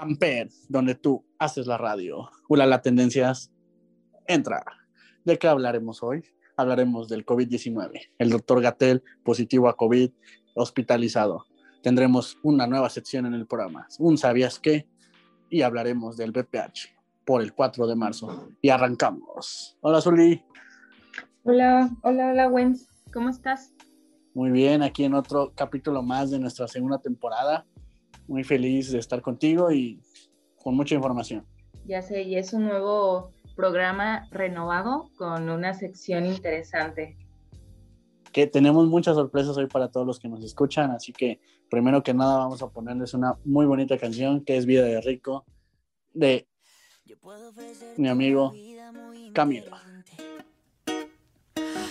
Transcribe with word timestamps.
Amper, 0.00 0.48
donde 0.68 0.94
tú 0.94 1.24
haces 1.40 1.66
la 1.66 1.76
radio. 1.76 2.30
Hola, 2.48 2.66
la 2.66 2.82
tendencias. 2.82 3.50
Entra. 4.28 4.64
¿De 5.24 5.38
qué 5.38 5.48
hablaremos 5.48 6.04
hoy? 6.04 6.22
Hablaremos 6.56 7.08
del 7.08 7.26
COVID-19. 7.26 8.10
El 8.16 8.30
doctor 8.30 8.62
Gatel, 8.62 9.02
positivo 9.24 9.68
a 9.68 9.76
COVID, 9.76 10.12
hospitalizado. 10.54 11.46
Tendremos 11.82 12.38
una 12.44 12.68
nueva 12.68 12.90
sección 12.90 13.26
en 13.26 13.34
el 13.34 13.48
programa, 13.48 13.88
un 13.98 14.18
¿Sabías 14.18 14.60
qué? 14.60 14.86
Y 15.50 15.62
hablaremos 15.62 16.16
del 16.16 16.30
BPH 16.30 16.90
por 17.24 17.42
el 17.42 17.52
4 17.52 17.88
de 17.88 17.96
marzo. 17.96 18.50
Y 18.62 18.68
arrancamos. 18.68 19.76
Hola, 19.80 20.00
Zuli. 20.00 20.44
Hola, 21.42 21.90
hola, 22.02 22.28
hola, 22.30 22.48
Wens. 22.48 22.88
¿Cómo 23.12 23.30
estás? 23.30 23.74
Muy 24.32 24.50
bien, 24.50 24.84
aquí 24.84 25.02
en 25.02 25.14
otro 25.14 25.52
capítulo 25.56 26.02
más 26.02 26.30
de 26.30 26.38
nuestra 26.38 26.68
segunda 26.68 26.98
temporada 26.98 27.66
muy 28.28 28.44
feliz 28.44 28.92
de 28.92 28.98
estar 28.98 29.20
contigo 29.20 29.72
y 29.72 30.00
con 30.62 30.76
mucha 30.76 30.94
información. 30.94 31.44
Ya 31.86 32.02
sé, 32.02 32.22
y 32.22 32.36
es 32.36 32.52
un 32.52 32.66
nuevo 32.66 33.32
programa 33.56 34.28
renovado 34.30 35.10
con 35.16 35.48
una 35.48 35.74
sección 35.74 36.26
interesante. 36.26 37.16
Que 38.30 38.46
tenemos 38.46 38.86
muchas 38.86 39.16
sorpresas 39.16 39.56
hoy 39.56 39.66
para 39.66 39.90
todos 39.90 40.06
los 40.06 40.20
que 40.20 40.28
nos 40.28 40.44
escuchan, 40.44 40.90
así 40.90 41.12
que 41.12 41.40
primero 41.70 42.02
que 42.02 42.14
nada 42.14 42.38
vamos 42.38 42.62
a 42.62 42.68
ponerles 42.68 43.14
una 43.14 43.38
muy 43.44 43.66
bonita 43.66 43.98
canción 43.98 44.44
que 44.44 44.56
es 44.56 44.66
Vida 44.66 44.84
de 44.84 45.00
Rico 45.00 45.44
de 46.12 46.46
mi 47.96 48.08
amigo 48.08 48.52
Camilo. 49.32 49.76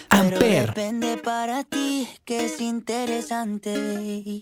Amper. 0.10 0.68
depende 0.68 1.18
para 1.18 1.64
ti 1.64 2.08
que 2.24 2.46
es 2.46 2.62
interesante. 2.62 4.42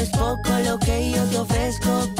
es 0.00 0.08
poco 0.10 0.50
lo 0.64 0.78
que 0.78 1.10
yo 1.10 1.22
te 1.24 1.38
ofrezco 1.38 2.19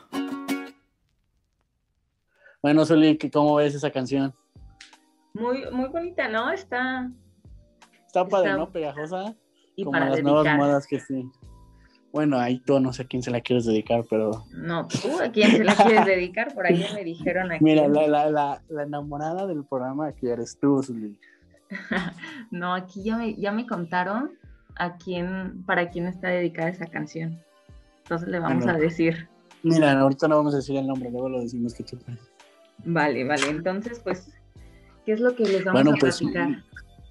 Bueno, 2.61 2.85
Zuli, 2.85 3.17
¿cómo 3.31 3.55
ves 3.55 3.73
esa 3.73 3.89
canción? 3.89 4.33
Muy, 5.33 5.69
muy 5.71 5.89
bonita, 5.89 6.27
¿no? 6.27 6.51
Está. 6.51 7.09
Está 8.05 8.27
padre, 8.27 8.53
¿no? 8.53 8.69
Pegajosa. 8.69 9.35
Y 9.75 9.83
Como 9.83 9.97
las 9.97 10.21
nuevas 10.21 10.57
modas 10.57 10.85
que 10.85 10.99
sí. 10.99 11.27
Bueno, 12.11 12.37
ahí 12.37 12.59
tú 12.59 12.79
no 12.79 12.91
sé 12.91 13.03
a 13.03 13.07
quién 13.07 13.23
se 13.23 13.31
la 13.31 13.39
quieres 13.39 13.65
dedicar, 13.65 14.03
pero... 14.09 14.45
No, 14.51 14.85
tú 14.87 15.19
a 15.21 15.31
quién 15.31 15.51
se 15.51 15.63
la 15.63 15.73
quieres 15.75 16.05
dedicar, 16.05 16.53
por 16.53 16.65
ahí 16.65 16.85
me 16.93 17.05
dijeron 17.05 17.51
aquí. 17.51 17.63
Mira, 17.63 17.87
la, 17.87 18.05
la, 18.07 18.29
la, 18.29 18.61
la 18.67 18.83
enamorada 18.83 19.47
del 19.47 19.63
programa 19.63 20.07
aquí 20.07 20.27
eres 20.27 20.57
tú, 20.59 20.83
Zuli. 20.83 21.17
no, 22.51 22.73
aquí 22.73 23.01
ya 23.03 23.17
me, 23.17 23.35
ya 23.35 23.53
me 23.53 23.65
contaron 23.65 24.31
a 24.75 24.97
quién, 24.97 25.63
para 25.65 25.89
quién 25.89 26.07
está 26.07 26.27
dedicada 26.27 26.69
esa 26.69 26.85
canción. 26.85 27.41
Entonces 28.03 28.27
le 28.27 28.39
vamos 28.39 28.67
a 28.67 28.73
decir. 28.73 29.29
Mira, 29.63 29.97
ahorita 29.97 30.27
no 30.27 30.35
vamos 30.35 30.53
a 30.53 30.57
decir 30.57 30.75
el 30.75 30.87
nombre, 30.87 31.09
luego 31.09 31.29
lo 31.29 31.39
decimos 31.39 31.73
que 31.73 31.85
chupa. 31.85 32.11
Vale, 32.79 33.23
vale. 33.23 33.49
Entonces, 33.49 33.99
pues, 33.99 34.31
¿qué 35.05 35.13
es 35.13 35.19
lo 35.19 35.35
que 35.35 35.43
les 35.43 35.63
vamos 35.63 35.81
a 35.81 35.97
pues, 35.97 36.19
platicar? 36.19 36.63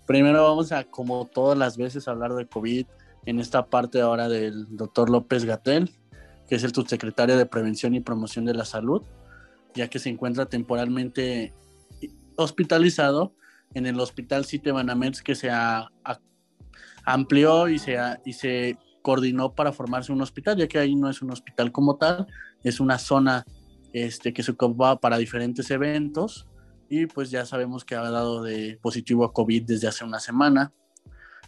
Primero 0.06 0.42
vamos 0.42 0.72
a, 0.72 0.84
como 0.84 1.26
todas 1.26 1.56
las 1.56 1.76
veces, 1.76 2.08
hablar 2.08 2.34
de 2.34 2.46
COVID 2.46 2.86
en 3.26 3.38
esta 3.38 3.66
parte 3.66 4.00
ahora 4.00 4.28
del 4.28 4.76
doctor 4.76 5.10
López 5.10 5.44
Gatel, 5.44 5.90
que 6.48 6.56
es 6.56 6.64
el 6.64 6.74
subsecretario 6.74 7.36
de 7.36 7.46
Prevención 7.46 7.94
y 7.94 8.00
Promoción 8.00 8.44
de 8.44 8.54
la 8.54 8.64
Salud, 8.64 9.02
ya 9.74 9.88
que 9.88 9.98
se 9.98 10.08
encuentra 10.08 10.46
temporalmente 10.46 11.52
hospitalizado 12.36 13.34
en 13.74 13.86
el 13.86 14.00
Hospital 14.00 14.44
Cite 14.44 14.72
Banamex, 14.72 15.22
que 15.22 15.34
se 15.34 15.50
amplió 17.04 17.68
y 17.68 17.78
se, 17.78 17.96
y 18.24 18.32
se 18.32 18.78
coordinó 19.02 19.54
para 19.54 19.72
formarse 19.72 20.12
un 20.12 20.22
hospital, 20.22 20.56
ya 20.56 20.66
que 20.66 20.78
ahí 20.78 20.96
no 20.96 21.08
es 21.08 21.22
un 21.22 21.30
hospital 21.30 21.70
como 21.70 21.96
tal, 21.96 22.26
es 22.62 22.80
una 22.80 22.98
zona 22.98 23.44
este, 23.92 24.32
que 24.32 24.42
se 24.42 24.52
ocupaba 24.52 25.00
para 25.00 25.18
diferentes 25.18 25.70
eventos 25.70 26.48
y 26.88 27.06
pues 27.06 27.30
ya 27.30 27.44
sabemos 27.46 27.84
que 27.84 27.94
ha 27.94 28.02
dado 28.10 28.42
de 28.42 28.78
positivo 28.82 29.24
a 29.24 29.32
COVID 29.32 29.64
desde 29.64 29.88
hace 29.88 30.04
una 30.04 30.20
semana 30.20 30.72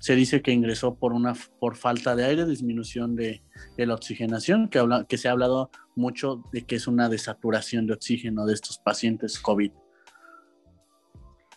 se 0.03 0.17
dice 0.17 0.43
que 0.43 0.51
ingresó 0.51 0.97
por 0.97 1.13
una 1.13 1.35
por 1.61 1.77
falta 1.77 2.17
de 2.17 2.25
aire, 2.25 2.45
disminución 2.45 3.15
de, 3.15 3.41
la 3.77 3.95
oxigenación, 3.95 4.69
que, 4.69 4.81
habla, 4.81 5.05
que 5.09 5.17
se 5.17 5.29
ha 5.29 5.31
hablado 5.31 5.71
mucho 5.95 6.43
de 6.53 6.63
que 6.63 6.75
es 6.75 6.89
una 6.89 7.09
desaturación 7.09 7.87
de 7.87 7.93
oxígeno 7.93 8.45
de 8.45 8.55
estos 8.55 8.79
pacientes 8.79 9.39
COVID. 9.39 9.71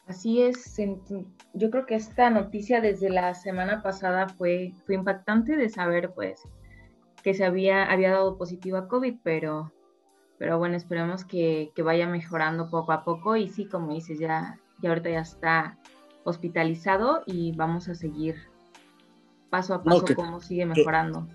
Así 0.06 0.44
es, 0.44 0.78
yo 1.56 1.72
creo 1.72 1.88
que 1.88 1.96
esta 1.96 2.30
noticia 2.30 2.82
desde 2.82 3.10
la 3.10 3.34
semana 3.34 3.82
pasada 3.82 4.30
fue, 4.30 4.74
fue 4.86 4.94
impactante 4.94 5.58
de 5.58 5.68
saber 5.68 6.14
pues 6.14 6.40
que 7.24 7.34
se 7.34 7.46
había, 7.46 7.92
había 7.92 8.12
dado 8.12 8.38
positivo 8.38 8.78
a 8.78 8.88
COVID, 8.88 9.16
pero, 9.24 9.74
pero 10.38 10.58
bueno, 10.58 10.76
esperemos 10.76 11.24
que, 11.24 11.72
que 11.76 11.82
vaya 11.82 12.08
mejorando 12.08 12.70
poco 12.70 12.92
a 12.92 13.04
poco 13.04 13.36
y 13.36 13.48
sí, 13.48 13.66
como 13.66 13.94
dices, 13.94 14.20
ya, 14.20 14.60
ya 14.82 14.90
ahorita 14.90 15.10
ya 15.10 15.22
está 15.22 15.78
hospitalizado 16.24 17.24
y 17.26 17.54
vamos 17.54 17.88
a 17.88 17.96
seguir 17.96 18.36
paso 19.50 19.74
a 19.74 19.84
paso 19.84 20.06
cómo 20.16 20.42
sigue 20.42 20.66
mejorando. 20.66 21.28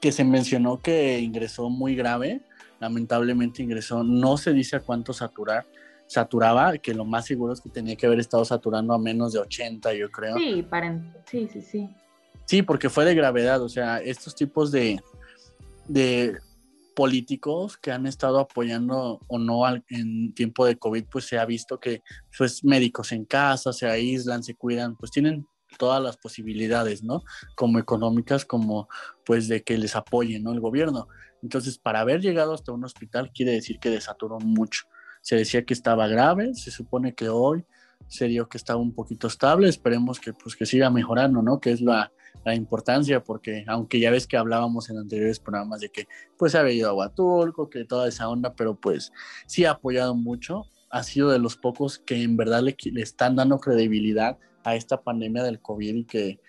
Que, 0.00 0.10
se 0.10 0.24
mencionó 0.24 0.80
que 0.80 1.20
ingresó 1.20 1.70
muy 1.70 1.94
grave, 1.94 2.40
lamentablemente 2.80 3.62
ingresó, 3.62 4.02
no 4.02 4.36
se 4.36 4.52
dice 4.52 4.76
a 4.76 4.80
cuánto 4.80 5.12
saturar, 5.12 5.64
saturaba, 6.08 6.76
que 6.78 6.92
lo 6.92 7.04
más 7.04 7.26
seguro 7.26 7.52
es 7.52 7.60
que 7.60 7.70
tenía 7.70 7.94
que 7.94 8.06
haber 8.06 8.18
estado 8.18 8.44
saturando 8.44 8.94
a 8.94 8.98
menos 8.98 9.32
de 9.32 9.38
80, 9.38 9.94
yo 9.94 10.10
creo. 10.10 10.36
Sí, 10.36 10.66
sí, 11.26 11.48
sí, 11.52 11.62
sí. 11.62 11.90
Sí, 12.44 12.62
porque 12.62 12.90
fue 12.90 13.04
de 13.04 13.14
gravedad, 13.14 13.62
o 13.62 13.68
sea, 13.68 13.98
estos 13.98 14.34
tipos 14.34 14.72
de, 14.72 15.00
de 15.86 16.36
políticos 16.94 17.76
que 17.76 17.92
han 17.92 18.06
estado 18.06 18.38
apoyando 18.38 19.20
o 19.26 19.38
no 19.38 19.62
en 19.88 20.32
tiempo 20.34 20.66
de 20.66 20.76
COVID, 20.76 21.04
pues 21.10 21.26
se 21.26 21.38
ha 21.38 21.44
visto 21.44 21.80
que 21.80 22.02
pues 22.36 22.64
médicos 22.64 23.12
en 23.12 23.24
casa, 23.24 23.72
se 23.72 23.86
aíslan, 23.86 24.42
se 24.42 24.54
cuidan, 24.54 24.96
pues 24.96 25.10
tienen 25.10 25.46
todas 25.78 26.02
las 26.02 26.16
posibilidades, 26.16 27.02
¿no? 27.02 27.22
Como 27.54 27.78
económicas, 27.78 28.44
como 28.44 28.88
pues 29.24 29.48
de 29.48 29.62
que 29.62 29.78
les 29.78 29.96
apoye, 29.96 30.38
¿no? 30.38 30.52
El 30.52 30.60
gobierno. 30.60 31.08
Entonces, 31.42 31.78
para 31.78 32.00
haber 32.00 32.20
llegado 32.20 32.54
hasta 32.54 32.72
un 32.72 32.84
hospital 32.84 33.32
quiere 33.32 33.52
decir 33.52 33.78
que 33.78 33.90
desaturó 33.90 34.38
mucho. 34.38 34.84
Se 35.20 35.36
decía 35.36 35.64
que 35.64 35.74
estaba 35.74 36.08
grave, 36.08 36.54
se 36.54 36.70
supone 36.70 37.14
que 37.14 37.28
hoy 37.28 37.64
se 38.08 38.26
dio 38.26 38.48
que 38.48 38.58
estaba 38.58 38.80
un 38.80 38.94
poquito 38.94 39.28
estable, 39.28 39.68
esperemos 39.68 40.20
que 40.20 40.32
pues 40.32 40.56
que 40.56 40.66
siga 40.66 40.90
mejorando, 40.90 41.42
¿no? 41.42 41.60
Que 41.60 41.70
es 41.70 41.80
la, 41.80 42.12
la 42.44 42.54
importancia, 42.54 43.22
porque 43.22 43.64
aunque 43.68 44.00
ya 44.00 44.10
ves 44.10 44.26
que 44.26 44.36
hablábamos 44.36 44.90
en 44.90 44.98
anteriores 44.98 45.38
programas 45.38 45.80
de 45.80 45.90
que 45.90 46.08
pues 46.36 46.54
había 46.54 46.74
ido 46.74 46.90
a 46.90 46.94
Huatulco, 46.94 47.70
que 47.70 47.84
toda 47.84 48.08
esa 48.08 48.28
onda, 48.28 48.54
pero 48.54 48.74
pues 48.74 49.12
sí 49.46 49.64
ha 49.64 49.72
apoyado 49.72 50.14
mucho, 50.14 50.66
ha 50.90 51.02
sido 51.02 51.30
de 51.30 51.38
los 51.38 51.56
pocos 51.56 51.98
que 51.98 52.22
en 52.22 52.36
verdad 52.36 52.62
le, 52.62 52.76
le 52.92 53.02
están 53.02 53.36
dando 53.36 53.58
credibilidad 53.58 54.38
a 54.64 54.74
esta 54.76 55.02
pandemia 55.02 55.42
del 55.42 55.60
COVID 55.60 55.94
y 55.94 56.04
que 56.04 56.40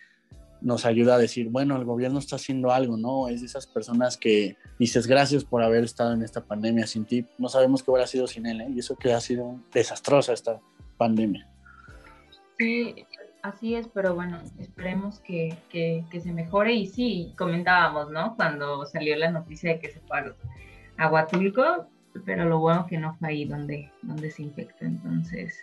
nos 0.63 0.85
ayuda 0.85 1.15
a 1.15 1.17
decir, 1.17 1.49
bueno, 1.49 1.75
el 1.75 1.83
gobierno 1.83 2.19
está 2.19 2.37
haciendo 2.37 2.71
algo, 2.71 2.95
¿no? 2.95 3.27
Es 3.27 3.41
de 3.41 3.47
esas 3.47 3.67
personas 3.67 4.17
que 4.17 4.55
dices 4.79 5.07
gracias 5.07 5.43
por 5.43 5.61
haber 5.61 5.83
estado 5.83 6.13
en 6.13 6.23
esta 6.23 6.45
pandemia 6.45 6.87
sin 6.87 7.05
ti. 7.05 7.25
No 7.37 7.49
sabemos 7.49 7.83
qué 7.83 7.91
hubiera 7.91 8.07
sido 8.07 8.27
sin 8.27 8.45
él, 8.45 8.61
¿eh? 8.61 8.67
Y 8.73 8.79
eso 8.79 8.95
que 8.95 9.13
ha 9.13 9.19
sido 9.19 9.59
desastrosa 9.73 10.31
esta 10.31 10.61
pandemia. 10.97 11.49
Sí, 12.57 12.95
Así 13.43 13.75
es, 13.75 13.89
pero 13.89 14.15
bueno, 14.15 14.39
esperemos 14.57 15.19
que, 15.19 15.57
se 15.69 16.31
mejore. 16.31 16.73
Y 16.73 16.87
sí, 16.87 17.33
comentábamos, 17.37 18.09
¿no? 18.09 18.37
Cuando 18.37 18.85
salió 18.85 19.17
la 19.17 19.31
noticia 19.31 19.71
de 19.71 19.79
que 19.79 19.89
se 19.89 19.99
fue 19.99 20.33
a 20.97 21.09
Huatulco, 21.09 21.87
pero 22.25 22.45
lo 22.45 22.59
bueno 22.59 22.87
que 22.87 22.97
no 22.97 23.13
fue 23.15 23.27
ahí 23.27 23.43
donde, 23.43 23.91
donde 24.01 24.31
se 24.31 24.43
infectó. 24.43 24.85
Entonces, 24.85 25.59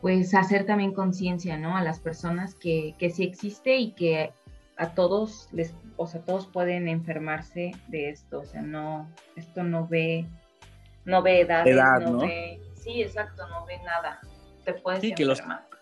pues 0.00 0.32
hacer 0.32 0.64
también 0.64 0.92
conciencia, 0.92 1.58
¿no? 1.58 1.76
A 1.76 1.82
las 1.82 1.98
personas 1.98 2.54
que, 2.54 2.94
que 2.98 3.10
sí 3.10 3.24
existe 3.24 3.76
y 3.76 3.90
que 3.90 4.32
a 4.76 4.90
todos 4.90 5.48
les, 5.50 5.74
o 5.96 6.06
sea, 6.06 6.20
todos 6.20 6.46
pueden 6.46 6.86
enfermarse 6.86 7.72
de 7.88 8.10
esto. 8.10 8.42
O 8.42 8.44
sea, 8.44 8.62
no, 8.62 9.10
esto 9.34 9.64
no 9.64 9.88
ve, 9.88 10.24
no 11.04 11.20
ve 11.20 11.40
edades, 11.40 11.76
no, 12.04 12.18
ve, 12.18 12.60
sí, 12.76 13.02
exacto, 13.02 13.44
no 13.48 13.66
ve 13.66 13.76
nada. 13.84 14.20
Te 14.64 14.74
puedes 14.74 15.00
sí, 15.00 15.10
enfermar 15.10 15.66
que 15.68 15.75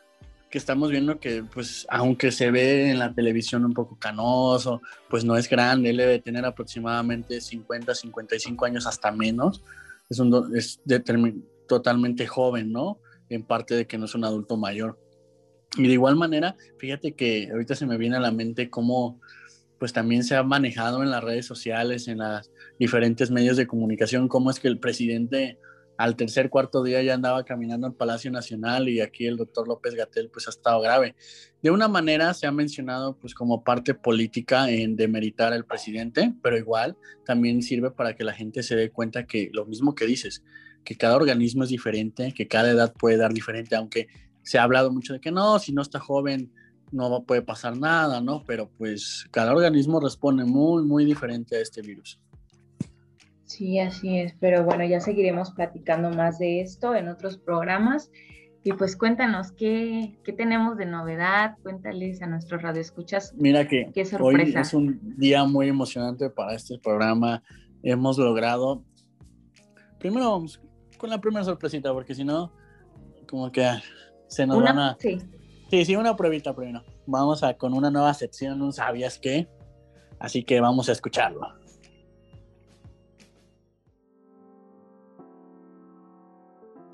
estamos 0.58 0.90
viendo 0.90 1.18
que, 1.18 1.42
pues, 1.42 1.86
aunque 1.88 2.30
se 2.30 2.50
ve 2.50 2.90
en 2.90 2.98
la 2.98 3.14
televisión 3.14 3.64
un 3.64 3.72
poco 3.72 3.98
canoso, 3.98 4.80
pues 5.08 5.24
no 5.24 5.36
es 5.36 5.48
grande, 5.48 5.90
él 5.90 5.96
debe 5.96 6.18
tener 6.18 6.44
aproximadamente 6.44 7.40
50, 7.40 7.94
55 7.94 8.64
años 8.64 8.86
hasta 8.86 9.10
menos. 9.10 9.62
Es, 10.08 10.18
un, 10.18 10.56
es 10.56 10.80
totalmente 11.66 12.26
joven, 12.26 12.72
¿no? 12.72 12.98
En 13.28 13.42
parte 13.42 13.74
de 13.74 13.86
que 13.86 13.98
no 13.98 14.04
es 14.04 14.14
un 14.14 14.24
adulto 14.24 14.56
mayor. 14.56 14.98
Y 15.76 15.86
de 15.88 15.94
igual 15.94 16.16
manera, 16.16 16.56
fíjate 16.78 17.14
que 17.14 17.48
ahorita 17.50 17.74
se 17.74 17.86
me 17.86 17.98
viene 17.98 18.16
a 18.16 18.20
la 18.20 18.30
mente 18.30 18.70
cómo, 18.70 19.20
pues 19.78 19.92
también 19.92 20.22
se 20.22 20.36
ha 20.36 20.42
manejado 20.42 21.02
en 21.02 21.10
las 21.10 21.24
redes 21.24 21.46
sociales, 21.46 22.06
en 22.06 22.18
los 22.18 22.50
diferentes 22.78 23.30
medios 23.30 23.56
de 23.56 23.66
comunicación, 23.66 24.28
cómo 24.28 24.50
es 24.50 24.60
que 24.60 24.68
el 24.68 24.78
presidente 24.78 25.58
al 25.96 26.16
tercer, 26.16 26.50
cuarto 26.50 26.82
día 26.82 27.02
ya 27.02 27.14
andaba 27.14 27.44
caminando 27.44 27.86
al 27.86 27.94
Palacio 27.94 28.30
Nacional 28.30 28.88
y 28.88 29.00
aquí 29.00 29.26
el 29.26 29.36
doctor 29.36 29.68
López 29.68 29.94
Gatel 29.94 30.30
pues 30.30 30.46
ha 30.46 30.50
estado 30.50 30.80
grave. 30.80 31.14
De 31.62 31.70
una 31.70 31.88
manera 31.88 32.34
se 32.34 32.46
ha 32.46 32.52
mencionado 32.52 33.16
pues 33.16 33.34
como 33.34 33.62
parte 33.62 33.94
política 33.94 34.70
en 34.70 34.96
demeritar 34.96 35.52
al 35.52 35.64
presidente, 35.64 36.34
pero 36.42 36.58
igual 36.58 36.96
también 37.24 37.62
sirve 37.62 37.90
para 37.90 38.16
que 38.16 38.24
la 38.24 38.32
gente 38.32 38.62
se 38.62 38.76
dé 38.76 38.90
cuenta 38.90 39.26
que 39.26 39.50
lo 39.52 39.66
mismo 39.66 39.94
que 39.94 40.06
dices, 40.06 40.42
que 40.84 40.96
cada 40.96 41.16
organismo 41.16 41.64
es 41.64 41.70
diferente, 41.70 42.32
que 42.32 42.48
cada 42.48 42.70
edad 42.70 42.92
puede 42.92 43.16
dar 43.16 43.32
diferente, 43.32 43.76
aunque 43.76 44.08
se 44.42 44.58
ha 44.58 44.62
hablado 44.62 44.92
mucho 44.92 45.14
de 45.14 45.20
que 45.20 45.30
no, 45.30 45.58
si 45.58 45.72
no 45.72 45.82
está 45.82 46.00
joven 46.00 46.52
no 46.92 47.24
puede 47.24 47.42
pasar 47.42 47.76
nada, 47.76 48.20
¿no? 48.20 48.44
Pero 48.46 48.70
pues 48.78 49.26
cada 49.30 49.52
organismo 49.52 50.00
responde 50.00 50.44
muy, 50.44 50.84
muy 50.84 51.04
diferente 51.04 51.56
a 51.56 51.60
este 51.60 51.82
virus. 51.82 52.20
Sí, 53.44 53.78
así 53.78 54.18
es, 54.18 54.34
pero 54.40 54.64
bueno, 54.64 54.84
ya 54.84 55.00
seguiremos 55.00 55.52
platicando 55.52 56.10
más 56.10 56.38
de 56.38 56.60
esto 56.60 56.94
en 56.94 57.08
otros 57.08 57.38
programas. 57.38 58.10
Y 58.66 58.72
pues 58.72 58.96
cuéntanos 58.96 59.52
qué, 59.52 60.18
qué 60.24 60.32
tenemos 60.32 60.78
de 60.78 60.86
novedad, 60.86 61.56
cuéntales 61.62 62.22
a 62.22 62.26
nuestros 62.26 62.62
radioescuchas. 62.62 63.34
Mira 63.36 63.68
que 63.68 63.90
qué 63.92 64.06
sorpresa. 64.06 64.58
hoy 64.58 64.62
es 64.62 64.74
un 64.74 65.18
día 65.18 65.44
muy 65.44 65.68
emocionante 65.68 66.30
para 66.30 66.54
este 66.54 66.78
programa. 66.78 67.42
Hemos 67.82 68.16
logrado, 68.16 68.82
primero 69.98 70.30
vamos 70.30 70.62
con 70.96 71.10
la 71.10 71.20
primera 71.20 71.44
sorpresita, 71.44 71.92
porque 71.92 72.14
si 72.14 72.24
no, 72.24 72.50
como 73.28 73.52
que 73.52 73.68
se 74.28 74.46
nos 74.46 74.62
van 74.62 74.78
a... 74.78 74.96
Sí. 74.98 75.18
sí, 75.68 75.84
sí, 75.84 75.96
una 75.96 76.16
pruebita 76.16 76.54
primero. 76.54 76.82
Vamos 77.06 77.42
a 77.42 77.58
con 77.58 77.74
una 77.74 77.90
nueva 77.90 78.14
sección, 78.14 78.62
un 78.62 78.72
sabías 78.72 79.18
qué. 79.18 79.46
Así 80.18 80.42
que 80.42 80.58
vamos 80.60 80.88
a 80.88 80.92
escucharlo. 80.92 81.63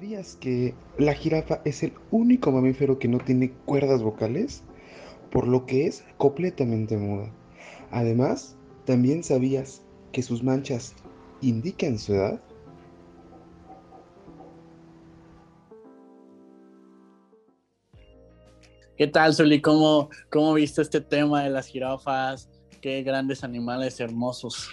¿Sabías 0.01 0.37
que 0.37 0.75
la 0.97 1.13
jirafa 1.13 1.61
es 1.67 1.83
el 1.83 1.93
único 2.11 2.51
mamífero 2.51 2.99
que 2.99 3.07
no 3.07 3.19
tiene 3.19 3.53
cuerdas 3.67 4.03
vocales? 4.03 4.63
Por 5.31 5.47
lo 5.47 5.67
que 5.67 5.87
es 5.87 6.07
completamente 6.17 6.97
muda. 6.97 7.31
Además, 7.91 8.57
¿también 8.87 9.23
sabías 9.23 9.83
que 10.11 10.23
sus 10.23 10.43
manchas 10.43 10.95
indican 11.43 11.99
su 11.99 12.15
edad? 12.15 12.41
¿Qué 18.97 19.07
tal, 19.07 19.35
Zuli? 19.35 19.61
¿Cómo, 19.61 20.09
¿Cómo 20.31 20.55
viste 20.55 20.81
este 20.81 21.03
tema 21.03 21.45
de 21.45 21.51
las 21.51 21.67
jirafas? 21.67 22.49
qué 22.81 23.03
grandes 23.03 23.45
animales 23.45 24.01
hermosos. 24.01 24.71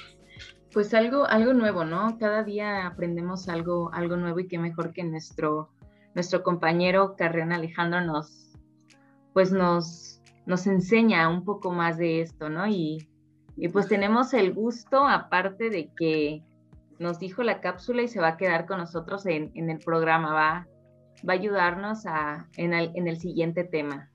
Pues 0.78 0.94
algo, 0.94 1.26
algo 1.26 1.56
nuevo, 1.56 1.86
¿no? 1.86 2.20
Cada 2.20 2.44
día 2.44 2.86
aprendemos 2.86 3.50
algo, 3.50 3.92
algo 3.96 4.16
nuevo 4.16 4.42
y 4.42 4.48
qué 4.48 4.60
mejor 4.60 4.94
que 4.94 5.04
nuestro, 5.04 5.72
nuestro 6.14 6.44
compañero 6.44 7.16
Carrión 7.18 7.52
Alejandro 7.52 8.02
nos, 8.02 8.52
pues 9.34 9.52
nos, 9.52 10.22
nos 10.46 10.68
enseña 10.68 11.30
un 11.30 11.44
poco 11.46 11.72
más 11.72 11.98
de 11.98 12.22
esto, 12.22 12.52
¿no? 12.52 12.68
Y, 12.68 13.10
y 13.56 13.70
pues 13.70 13.88
tenemos 13.88 14.36
el 14.36 14.54
gusto, 14.54 15.08
aparte 15.08 15.72
de 15.72 15.90
que 15.98 16.44
nos 17.00 17.18
dijo 17.18 17.42
la 17.42 17.60
cápsula 17.60 18.04
y 18.04 18.08
se 18.08 18.20
va 18.20 18.28
a 18.28 18.38
quedar 18.38 18.68
con 18.68 18.78
nosotros 18.78 19.26
en, 19.26 19.50
en 19.56 19.72
el 19.72 19.80
programa, 19.80 20.32
va, 20.32 20.68
va 21.28 21.34
a 21.34 21.38
ayudarnos 21.38 22.06
a, 22.06 22.50
en, 22.56 22.76
el, 22.76 22.92
en 22.94 23.08
el 23.08 23.18
siguiente 23.18 23.64
tema. 23.64 24.12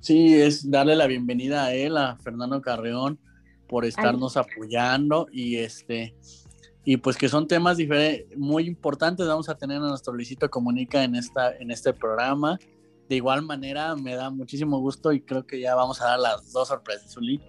Sí, 0.00 0.34
es 0.34 0.70
darle 0.70 0.96
la 0.96 1.06
bienvenida 1.06 1.64
a 1.64 1.74
él, 1.74 1.98
a 1.98 2.16
Fernando 2.16 2.62
Carreón, 2.62 3.18
por 3.74 3.84
estarnos 3.84 4.36
apoyando 4.36 5.26
y 5.32 5.56
este 5.56 6.14
y 6.84 6.96
pues 6.96 7.16
que 7.16 7.28
son 7.28 7.48
temas 7.48 7.76
muy 8.36 8.68
importantes 8.68 9.26
vamos 9.26 9.48
a 9.48 9.56
tener 9.56 9.78
a 9.78 9.88
nuestro 9.88 10.12
Luisito 10.12 10.48
Comunica 10.48 11.02
en 11.02 11.16
esta 11.16 11.56
en 11.56 11.72
este 11.72 11.92
programa. 11.92 12.56
De 13.08 13.16
igual 13.16 13.42
manera 13.42 13.96
me 13.96 14.14
da 14.14 14.30
muchísimo 14.30 14.78
gusto 14.78 15.12
y 15.12 15.22
creo 15.22 15.44
que 15.44 15.58
ya 15.58 15.74
vamos 15.74 16.00
a 16.00 16.04
dar 16.04 16.20
las 16.20 16.52
dos 16.52 16.68
sorpresas, 16.68 17.14
Zuli. 17.14 17.42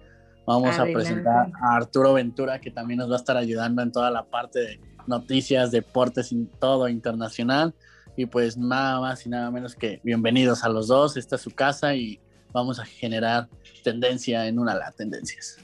Vamos 0.48 0.76
a 0.80 0.82
presentar 0.82 1.52
a 1.62 1.76
Arturo 1.76 2.14
Ventura 2.14 2.60
que 2.60 2.72
también 2.72 2.98
nos 2.98 3.08
va 3.08 3.14
a 3.14 3.18
estar 3.18 3.36
ayudando 3.36 3.82
en 3.82 3.92
toda 3.92 4.10
la 4.10 4.24
parte 4.24 4.58
de 4.58 4.80
noticias, 5.06 5.70
deportes 5.70 6.32
y 6.32 6.44
todo 6.58 6.88
internacional. 6.88 7.72
Y 8.16 8.26
pues 8.26 8.56
nada 8.56 8.98
más 8.98 9.24
y 9.26 9.28
nada 9.28 9.48
menos 9.52 9.76
que 9.76 10.00
bienvenidos 10.02 10.64
a 10.64 10.70
los 10.70 10.88
dos. 10.88 11.16
Esta 11.16 11.36
es 11.36 11.42
su 11.42 11.52
casa 11.52 11.94
y 11.94 12.18
vamos 12.52 12.80
a 12.80 12.84
generar 12.84 13.48
tendencia 13.84 14.48
en 14.48 14.58
una 14.58 14.74
de 14.74 14.80
las 14.80 14.96
tendencias. 14.96 15.58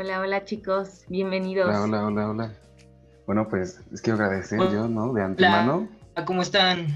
Hola, 0.00 0.20
hola 0.20 0.44
chicos, 0.44 1.04
bienvenidos. 1.08 1.66
Hola, 1.66 1.82
hola, 1.82 2.06
hola, 2.06 2.30
hola. 2.30 2.54
Bueno, 3.26 3.48
pues 3.48 3.80
les 3.90 4.00
quiero 4.00 4.22
agradecer 4.22 4.60
yo, 4.70 4.86
¿no? 4.86 5.12
De 5.12 5.22
antemano. 5.22 5.88
Hola. 6.14 6.24
¿Cómo 6.24 6.42
están? 6.42 6.86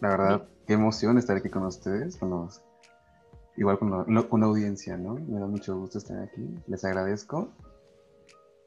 La 0.00 0.08
verdad, 0.08 0.48
qué 0.66 0.72
emoción 0.72 1.18
estar 1.18 1.36
aquí 1.36 1.50
con 1.50 1.66
ustedes, 1.66 2.16
con 2.16 2.30
los, 2.30 2.62
igual 3.58 3.78
con, 3.78 4.40
la 4.40 4.46
audiencia, 4.46 4.96
¿no? 4.96 5.16
Me 5.16 5.38
da 5.38 5.46
mucho 5.46 5.76
gusto 5.76 5.98
estar 5.98 6.18
aquí, 6.22 6.48
les 6.68 6.86
agradezco 6.86 7.50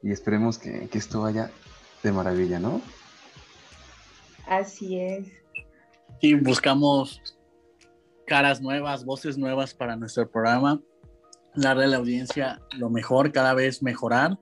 y 0.00 0.12
esperemos 0.12 0.56
que, 0.56 0.88
que 0.88 0.98
esto 0.98 1.22
vaya 1.22 1.50
de 2.04 2.12
maravilla, 2.12 2.60
¿no? 2.60 2.80
Así 4.46 4.96
es. 4.96 5.26
Sí, 6.20 6.34
buscamos 6.36 7.20
caras 8.28 8.60
nuevas, 8.60 9.04
voces 9.04 9.36
nuevas 9.36 9.74
para 9.74 9.96
nuestro 9.96 10.30
programa, 10.30 10.80
darle 11.60 11.84
a 11.84 11.88
la 11.88 11.96
audiencia 11.96 12.60
lo 12.76 12.90
mejor, 12.90 13.32
cada 13.32 13.54
vez 13.54 13.82
mejorar. 13.82 14.38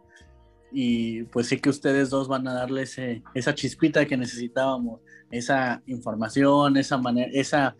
Y 0.72 1.24
pues 1.24 1.48
sí 1.48 1.58
que 1.58 1.70
ustedes 1.70 2.10
dos 2.10 2.28
van 2.28 2.46
a 2.48 2.54
darle 2.54 2.84
esa 3.34 3.54
chispita 3.54 4.04
que 4.06 4.16
necesitábamos, 4.16 5.00
esa 5.30 5.82
información, 5.86 6.76
esa 6.76 6.98
manera, 6.98 7.30
esa 7.32 7.76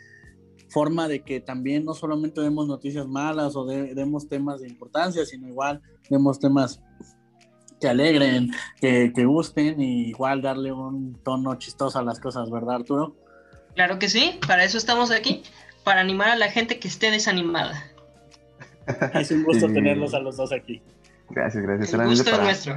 forma 0.69 1.09
de 1.09 1.23
que 1.23 1.41
también 1.41 1.85
no 1.85 1.95
solamente 1.95 2.41
demos 2.41 2.67
noticias 2.67 3.07
malas 3.07 3.55
o 3.57 3.67
demos 3.67 4.29
temas 4.29 4.61
de 4.61 4.69
importancia, 4.69 5.25
sino 5.25 5.49
igual 5.49 5.81
demos 6.09 6.39
temas 6.39 6.81
que 7.81 7.89
alegren, 7.89 8.51
que, 8.81 9.13
que 9.15 9.25
gusten 9.27 9.81
y 9.81 10.09
igual 10.09 10.41
darle 10.41 10.73
un 10.73 11.21
tono 11.23 11.55
chistoso 11.57 11.99
a 11.99 12.03
las 12.03 12.19
cosas, 12.19 12.51
¿verdad, 12.51 12.77
Arturo? 12.77 13.17
Claro 13.75 13.99
que 13.99 14.09
sí, 14.09 14.39
para 14.47 14.65
eso 14.65 14.79
estamos 14.79 15.11
aquí, 15.11 15.43
para 15.85 16.01
animar 16.01 16.31
a 16.31 16.37
la 16.37 16.51
gente 16.51 16.79
que 16.79 16.89
esté 16.89 17.11
desanimada. 17.11 17.93
Es 19.15 19.31
un 19.31 19.45
gusto 19.45 19.69
tenerlos 19.69 20.15
a 20.15 20.21
los 20.21 20.37
dos 20.37 20.53
aquí. 20.53 20.83
Gracias, 21.31 21.63
gracias. 21.63 21.95
El 21.95 22.07
gusto 22.07 22.31
para, 22.31 22.51
es 22.51 22.67
nuestro. 22.67 22.77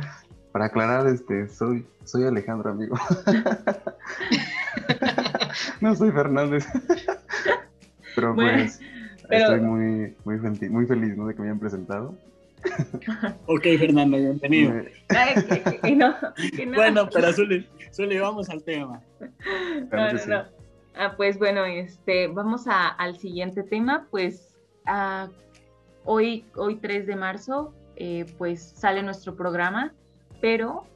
Para 0.52 0.66
aclarar, 0.66 1.08
este, 1.08 1.48
soy, 1.50 1.86
soy 2.04 2.26
Alejandro, 2.26 2.72
amigo. 2.72 2.98
no 5.82 5.96
soy 5.96 6.12
Fernández. 6.12 6.66
pero 8.16 8.34
pues 8.34 8.80
estoy 9.30 9.62
muy, 9.62 10.16
muy, 10.26 10.70
muy 10.70 10.86
feliz 10.88 11.16
¿no? 11.16 11.28
de 11.28 11.36
que 11.36 11.42
me 11.42 11.48
hayan 11.48 11.60
presentado. 11.60 12.16
ok, 13.46 13.64
Fernando, 13.78 14.18
bienvenido. 14.18 14.74
Bueno, 16.76 17.08
pero 17.14 17.32
Zuli, 17.32 18.18
vamos 18.20 18.50
al 18.50 18.64
tema. 18.64 19.02
No, 19.92 20.14
no, 20.14 20.26
no. 20.26 20.44
Ah, 20.96 21.14
pues 21.16 21.38
bueno, 21.38 21.64
este, 21.64 22.28
vamos 22.28 22.68
a, 22.68 22.90
al 22.90 23.18
siguiente 23.18 23.64
tema, 23.64 24.08
pues 24.12 24.58
ah, 24.86 25.30
hoy, 26.12 26.44
hoy 26.56 26.78
3 26.78 27.06
de 27.06 27.16
marzo, 27.16 27.72
eh, 27.96 28.26
pues 28.40 28.74
sale 28.76 29.04
nuestro 29.04 29.36
programa, 29.36 29.94
pero 30.42 30.88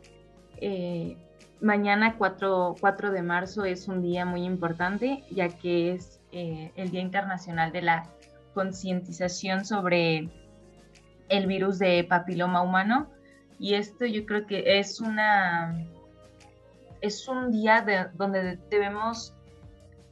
eh, 0.58 1.17
mañana 1.62 2.15
4, 2.17 2.77
4, 2.82 3.12
de 3.12 3.22
marzo 3.22 3.63
es 3.63 3.88
un 3.88 4.01
día 4.01 4.25
muy 4.25 4.43
importante, 4.43 5.24
ya 5.29 5.50
que 5.50 5.93
es 5.93 6.20
eh, 6.32 6.72
el 6.75 6.89
Día 6.89 7.01
Internacional 7.01 7.72
de 7.72 7.84
la 7.84 8.10
Concientización 8.55 9.65
sobre 9.65 10.29
el 11.29 11.46
virus 11.46 11.77
de 11.77 12.03
papiloma 12.10 12.63
humano. 12.63 13.08
Y 13.60 13.75
esto 13.75 14.08
yo 14.08 14.25
creo 14.25 14.48
que 14.48 14.79
es 14.79 15.00
una 15.00 15.77
es 17.01 17.27
un 17.27 17.51
día 17.51 17.82
de, 17.82 18.08
donde 18.15 18.58
debemos 18.72 19.36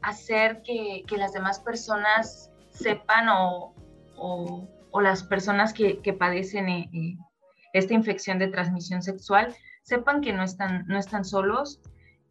hacer 0.03 0.61
que, 0.61 1.03
que, 1.07 1.17
las 1.17 1.33
demás 1.33 1.59
personas 1.59 2.51
sepan 2.69 3.29
o, 3.29 3.73
o 4.91 5.01
las 5.01 5.23
personas 5.23 5.73
que, 5.73 5.99
que 5.99 6.13
padecen 6.13 6.69
eh, 6.69 6.89
eh, 6.93 7.17
esta 7.73 7.93
infección 7.93 8.39
de 8.39 8.47
transmisión 8.47 9.01
sexual 9.01 9.55
sepan 9.83 10.21
que 10.21 10.33
no 10.33 10.43
están, 10.43 10.85
no 10.87 10.97
están 10.97 11.25
solos 11.25 11.81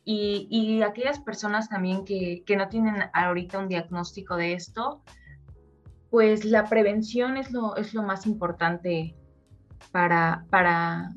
y, 0.04 0.46
y 0.50 0.82
aquellas 0.82 1.20
personas 1.20 1.68
también 1.68 2.04
que, 2.04 2.42
que, 2.46 2.56
no 2.56 2.68
tienen 2.68 3.04
ahorita 3.12 3.58
un 3.58 3.68
diagnóstico 3.68 4.36
de 4.36 4.54
esto, 4.54 5.02
pues 6.10 6.44
la 6.44 6.64
prevención 6.64 7.36
es 7.36 7.52
lo, 7.52 7.76
es 7.76 7.94
lo 7.94 8.02
más 8.02 8.26
importante 8.26 9.14
para, 9.92 10.44
para, 10.50 11.10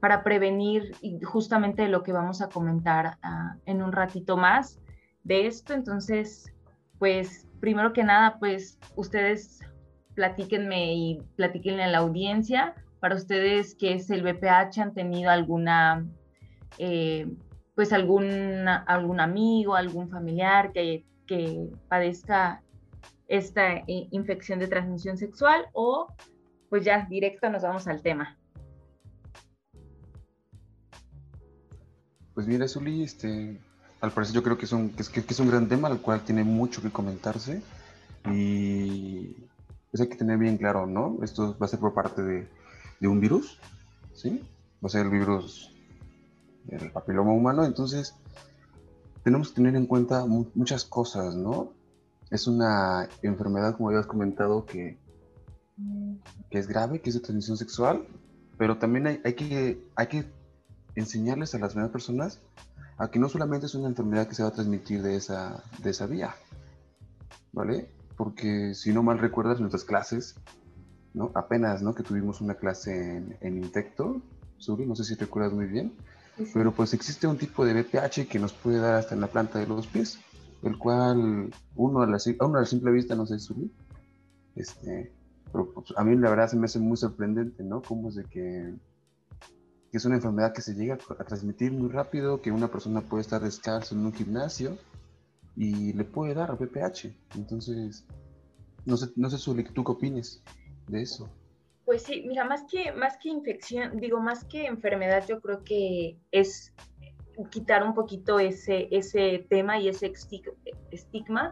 para 0.00 0.22
prevenir 0.22 0.94
justamente 1.24 1.88
lo 1.88 2.02
que 2.02 2.12
vamos 2.12 2.40
a 2.42 2.48
comentar 2.48 3.18
uh, 3.24 3.58
en 3.66 3.82
un 3.82 3.92
ratito 3.92 4.36
más 4.36 4.80
de 5.24 5.46
esto. 5.46 5.74
Entonces, 5.74 6.52
pues 6.98 7.46
primero 7.60 7.92
que 7.92 8.04
nada, 8.04 8.38
pues 8.38 8.78
ustedes 8.94 9.60
platíquenme 10.16 10.94
y 10.94 11.22
platíquenle 11.36 11.84
a 11.84 11.88
la 11.88 11.98
audiencia. 11.98 12.74
Para 12.98 13.14
ustedes, 13.14 13.76
¿qué 13.78 13.92
es 13.92 14.10
el 14.10 14.22
BPH? 14.22 14.80
¿Han 14.80 14.94
tenido 14.94 15.30
alguna, 15.30 16.04
eh, 16.78 17.28
pues 17.76 17.92
algún, 17.92 18.66
algún 18.66 19.20
amigo, 19.20 19.76
algún 19.76 20.08
familiar 20.08 20.72
que, 20.72 21.04
que 21.26 21.68
padezca 21.88 22.62
esta 23.28 23.74
eh, 23.74 24.08
infección 24.10 24.58
de 24.58 24.68
transmisión 24.68 25.18
sexual 25.18 25.66
o 25.72 26.08
pues 26.68 26.84
ya 26.84 27.06
directo 27.08 27.48
nos 27.50 27.62
vamos 27.62 27.86
al 27.86 28.02
tema. 28.02 28.36
Pues 32.34 32.46
mira, 32.46 32.68
Zuli, 32.68 33.02
este, 33.02 33.58
al 34.00 34.10
parecer 34.12 34.34
yo 34.34 34.42
creo 34.42 34.58
que 34.58 34.66
es, 34.66 34.72
un, 34.72 34.90
que, 34.90 35.02
es, 35.02 35.08
que 35.08 35.20
es 35.20 35.40
un 35.40 35.48
gran 35.48 35.68
tema 35.68 35.88
al 35.88 36.00
cual 36.00 36.22
tiene 36.22 36.44
mucho 36.44 36.82
que 36.82 36.90
comentarse 36.90 37.62
y 38.30 39.34
pues 39.96 40.02
hay 40.02 40.10
que 40.10 40.18
tener 40.18 40.36
bien 40.36 40.58
claro, 40.58 40.86
¿no? 40.86 41.16
Esto 41.22 41.56
va 41.58 41.64
a 41.64 41.68
ser 41.70 41.80
por 41.80 41.94
parte 41.94 42.20
de, 42.22 43.08
un 43.08 43.18
virus, 43.18 43.58
¿sí? 44.12 44.42
Va 44.84 44.88
a 44.88 44.90
ser 44.90 45.06
el 45.06 45.10
virus 45.10 45.74
del 46.64 46.92
papiloma 46.92 47.32
humano, 47.32 47.64
entonces 47.64 48.14
tenemos 49.24 49.48
que 49.48 49.54
tener 49.54 49.74
en 49.74 49.86
cuenta 49.86 50.26
muchas 50.26 50.84
cosas, 50.84 51.34
¿no? 51.34 51.72
Es 52.30 52.46
una 52.46 53.08
enfermedad, 53.22 53.74
como 53.74 53.88
habías 53.88 54.04
comentado, 54.04 54.66
que, 54.66 54.98
que 56.50 56.58
es 56.58 56.66
grave, 56.66 57.00
que 57.00 57.08
es 57.08 57.14
de 57.14 57.22
transmisión 57.22 57.56
sexual, 57.56 58.06
pero 58.58 58.76
también 58.76 59.06
hay, 59.06 59.20
hay, 59.24 59.32
que, 59.32 59.80
hay 59.94 60.06
que 60.08 60.26
enseñarles 60.94 61.54
a 61.54 61.58
las 61.58 61.72
personas 61.88 62.42
a 62.98 63.08
que 63.08 63.18
no 63.18 63.30
solamente 63.30 63.64
es 63.64 63.74
una 63.74 63.88
enfermedad 63.88 64.28
que 64.28 64.34
se 64.34 64.42
va 64.42 64.50
a 64.50 64.52
transmitir 64.52 65.00
de 65.00 65.16
esa, 65.16 65.62
de 65.82 65.88
esa 65.88 66.04
vía, 66.04 66.34
¿vale? 67.52 67.95
Porque 68.16 68.74
si 68.74 68.92
no 68.92 69.02
mal 69.02 69.18
recuerdas 69.18 69.60
nuestras 69.60 69.84
clases, 69.84 70.36
¿no? 71.14 71.30
Apenas, 71.34 71.82
¿no? 71.82 71.94
Que 71.94 72.02
tuvimos 72.02 72.40
una 72.40 72.54
clase 72.54 73.16
en, 73.16 73.36
en 73.40 73.56
Intecto, 73.58 74.20
Suri, 74.58 74.86
no 74.86 74.96
sé 74.96 75.04
si 75.04 75.14
recuerdas 75.14 75.52
muy 75.52 75.66
bien, 75.66 75.92
pero 76.54 76.72
pues 76.72 76.94
existe 76.94 77.26
un 77.26 77.38
tipo 77.38 77.64
de 77.64 77.74
BPH 77.74 78.28
que 78.28 78.38
nos 78.38 78.52
puede 78.52 78.78
dar 78.78 78.94
hasta 78.94 79.14
en 79.14 79.20
la 79.20 79.26
planta 79.26 79.58
de 79.58 79.66
los 79.66 79.86
pies 79.86 80.18
el 80.62 80.78
cual 80.78 81.50
uno 81.74 82.02
a 82.02 82.06
la, 82.06 82.18
uno 82.40 82.56
a 82.56 82.60
la 82.60 82.66
simple 82.66 82.90
vista 82.90 83.14
no 83.14 83.26
se 83.26 83.38
sube. 83.38 83.68
Este, 84.54 85.12
pero 85.52 85.72
pues, 85.72 85.92
a 85.96 86.04
mí 86.04 86.16
la 86.16 86.30
verdad 86.30 86.48
se 86.48 86.56
me 86.56 86.66
hace 86.66 86.78
muy 86.78 86.96
sorprendente, 86.96 87.62
¿no? 87.62 87.82
Cómo 87.82 88.08
es 88.08 88.16
de 88.16 88.24
que, 88.24 88.74
que 89.90 89.96
es 89.96 90.04
una 90.04 90.16
enfermedad 90.16 90.52
que 90.52 90.62
se 90.62 90.74
llega 90.74 90.98
a 91.18 91.24
transmitir 91.24 91.72
muy 91.72 91.88
rápido, 91.90 92.40
que 92.40 92.50
una 92.50 92.68
persona 92.68 93.00
puede 93.00 93.22
estar 93.22 93.42
descalzo 93.42 93.94
en 93.94 94.06
un 94.06 94.12
gimnasio 94.12 94.76
y 95.56 95.92
le 95.92 96.04
puede 96.04 96.34
dar 96.34 96.50
a 96.50 96.56
PPH. 96.56 97.12
Entonces, 97.34 98.06
no 98.84 98.96
sé, 98.96 99.08
no 99.16 99.30
sé 99.30 99.38
¿tú 99.72 99.84
qué 99.84 99.92
opines 99.92 100.42
de 100.88 101.02
eso? 101.02 101.28
Pues 101.84 102.02
sí, 102.02 102.24
mira, 102.26 102.44
más 102.44 102.64
que, 102.64 102.92
más 102.92 103.16
que 103.16 103.28
infección, 103.28 103.98
digo, 103.98 104.20
más 104.20 104.44
que 104.44 104.66
enfermedad, 104.66 105.24
yo 105.28 105.40
creo 105.40 105.62
que 105.62 106.18
es 106.32 106.74
quitar 107.50 107.82
un 107.84 107.94
poquito 107.94 108.38
ese, 108.40 108.88
ese 108.90 109.46
tema 109.48 109.78
y 109.78 109.88
ese 109.88 110.12
estigma. 110.90 111.50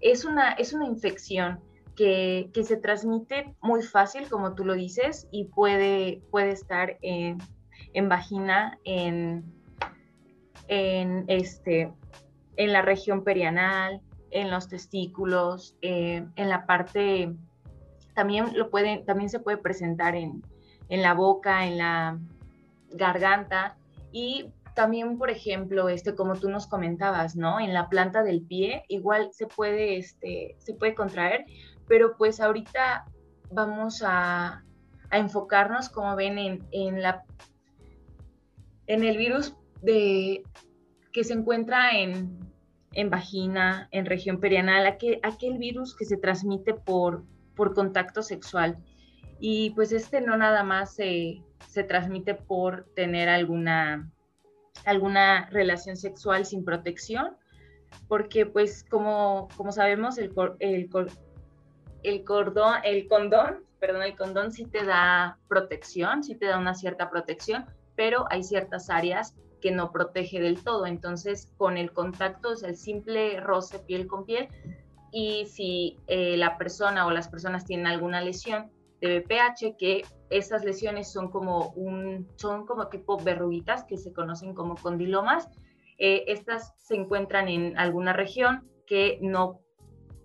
Es 0.00 0.24
una, 0.24 0.52
es 0.52 0.72
una 0.72 0.86
infección 0.86 1.60
que, 1.96 2.50
se 2.64 2.76
transmite 2.76 3.54
muy 3.60 3.82
fácil, 3.82 4.28
como 4.28 4.54
tú 4.54 4.64
lo 4.64 4.74
dices, 4.74 5.28
y 5.30 5.44
puede, 5.44 6.22
puede 6.30 6.52
estar 6.52 6.98
en, 7.02 7.38
vagina, 8.08 8.78
en, 8.84 9.44
en, 10.68 11.24
este, 11.28 11.92
en 12.56 12.72
la 12.72 12.82
región 12.82 13.24
perianal, 13.24 14.00
en 14.30 14.50
los 14.50 14.68
testículos, 14.68 15.76
eh, 15.80 16.26
en 16.36 16.48
la 16.48 16.66
parte 16.66 17.32
también, 18.14 18.56
lo 18.56 18.70
pueden, 18.70 19.04
también 19.04 19.30
se 19.30 19.40
puede 19.40 19.58
presentar 19.58 20.14
en, 20.14 20.42
la 20.88 21.14
boca, 21.14 21.66
en 21.66 21.78
la 21.78 22.18
garganta 22.90 23.76
y 24.12 24.52
también, 24.74 25.18
por 25.18 25.30
ejemplo, 25.30 25.88
este, 25.88 26.14
como 26.14 26.34
tú 26.34 26.50
nos 26.50 26.66
comentabas, 26.66 27.36
¿no? 27.36 27.60
En 27.60 27.72
la 27.72 27.88
planta 27.88 28.22
del 28.22 28.42
pie, 28.42 28.84
igual 28.88 29.30
se 29.32 29.46
puede, 29.46 29.98
este, 29.98 30.56
se 30.58 30.74
puede 30.74 30.94
contraer, 30.94 31.44
pero 31.86 32.16
pues 32.16 32.40
ahorita 32.40 33.06
vamos 33.50 34.02
a, 34.04 34.64
enfocarnos, 35.12 35.90
como 35.90 36.16
ven, 36.16 36.66
en, 36.72 37.02
la, 37.02 37.24
en 38.88 39.04
el 39.04 39.16
virus 39.16 39.54
de, 39.80 40.42
que 41.14 41.22
se 41.22 41.32
encuentra 41.32 41.92
en, 41.92 42.40
vagina, 43.08 43.88
en 43.92 44.04
región 44.04 44.40
perianal, 44.40 44.84
aquel, 44.84 45.20
aquel 45.22 45.58
virus 45.58 45.94
que 45.94 46.04
se 46.04 46.16
transmite 46.16 46.74
por, 46.74 47.22
por 47.54 47.72
contacto 47.72 48.20
sexual. 48.20 48.76
Y 49.38 49.70
pues 49.70 49.92
este 49.92 50.20
no 50.20 50.36
nada 50.36 50.64
más 50.64 50.96
se, 50.96 51.40
transmite 51.86 52.34
por 52.34 52.86
tener 52.96 53.28
alguna, 53.28 54.10
alguna 54.84 55.48
relación 55.50 55.96
sexual 55.96 56.46
sin 56.46 56.64
protección, 56.64 57.36
porque 58.08 58.44
pues 58.44 58.84
como, 58.84 59.48
como 59.56 59.70
sabemos 59.70 60.18
el, 60.18 60.32
el, 60.58 60.90
el, 62.02 62.24
cordón, 62.24 62.74
el 62.82 63.06
condón, 63.06 63.62
perdón, 63.78 64.02
el 64.02 64.16
condón 64.16 64.50
sí 64.50 64.66
te 64.66 64.84
da 64.84 65.38
protección, 65.46 66.24
sí 66.24 66.34
te 66.34 66.46
da 66.46 66.58
una 66.58 66.74
cierta 66.74 67.08
protección, 67.08 67.66
pero 67.94 68.26
hay 68.30 68.42
ciertas 68.42 68.90
áreas 68.90 69.36
que 69.64 69.70
no 69.70 69.92
protege 69.92 70.42
del 70.42 70.62
todo. 70.62 70.84
Entonces, 70.84 71.50
con 71.56 71.78
el 71.78 71.90
contacto, 71.90 72.50
o 72.50 72.54
sea, 72.54 72.68
el 72.68 72.76
simple 72.76 73.40
roce 73.40 73.78
piel 73.78 74.06
con 74.06 74.26
piel, 74.26 74.48
y 75.10 75.46
si 75.46 75.96
eh, 76.06 76.36
la 76.36 76.58
persona 76.58 77.06
o 77.06 77.10
las 77.10 77.28
personas 77.28 77.64
tienen 77.64 77.86
alguna 77.86 78.20
lesión 78.20 78.70
de 79.00 79.20
BPH, 79.20 79.78
que 79.78 80.04
esas 80.28 80.66
lesiones 80.66 81.10
son 81.10 81.30
como 81.30 81.70
un, 81.70 82.28
son 82.36 82.66
como 82.66 82.88
tipo 82.88 83.16
verruguitas 83.16 83.84
que 83.84 83.96
se 83.96 84.12
conocen 84.12 84.52
como 84.52 84.74
condilomas, 84.74 85.48
eh, 85.96 86.24
estas 86.26 86.74
se 86.76 86.96
encuentran 86.96 87.48
en 87.48 87.78
alguna 87.78 88.12
región 88.12 88.68
que 88.86 89.18
no, 89.22 89.62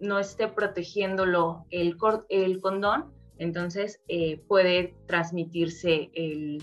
no 0.01 0.19
esté 0.19 0.49
protegiéndolo 0.49 1.65
el, 1.69 1.95
el 2.27 2.59
condón, 2.59 3.13
entonces 3.37 4.01
eh, 4.09 4.41
puede 4.49 4.95
transmitirse 5.07 6.09
el, 6.13 6.61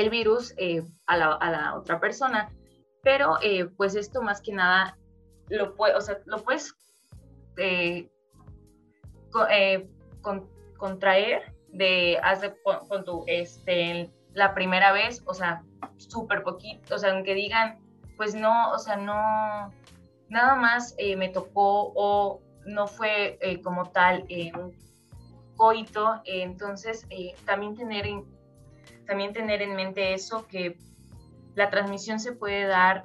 el 0.00 0.10
virus 0.10 0.54
a 1.06 1.16
la, 1.16 1.32
a, 1.32 1.50
la, 1.50 1.74
otra 1.76 2.00
persona. 2.00 2.50
Pero 3.02 3.38
pues 3.76 3.94
esto 3.94 4.22
más 4.22 4.40
que 4.40 4.52
nada 4.52 4.96
lo, 5.48 5.74
puede, 5.74 5.94
lo 6.26 6.42
puedes 6.42 6.74
eh, 7.56 8.08
eh, 9.50 9.88
contraer 10.78 11.54
de, 11.68 12.18
hace 12.22 12.54
con, 12.62 13.04
tu, 13.04 13.24
este, 13.26 14.10
la 14.34 14.54
primera 14.54 14.92
vez, 14.92 15.22
o 15.26 15.34
sea, 15.34 15.62
súper 15.96 16.42
poquito, 16.42 16.94
o 16.94 16.98
sea, 16.98 17.12
aunque 17.12 17.34
digan, 17.34 17.78
pues 18.16 18.34
no, 18.34 18.72
o 18.72 18.78
sea, 18.78 18.96
no, 18.96 19.72
nada 20.28 20.54
más 20.56 20.94
eh, 20.98 21.16
me 21.16 21.28
tocó 21.28 21.92
o 21.94 22.40
no 22.66 22.86
fue 22.86 23.38
como 23.62 23.90
tal 23.90 24.26
un 24.54 24.74
coito, 25.56 26.20
entonces 26.24 27.06
también 27.44 27.76
tener 27.76 28.06
en, 28.06 28.24
también 29.06 29.32
tener 29.32 29.62
en 29.62 29.76
mente 29.76 30.14
eso, 30.14 30.46
que 30.46 30.78
la 31.54 31.70
transmisión 31.70 32.20
se 32.20 32.32
puede 32.32 32.66
dar 32.66 33.04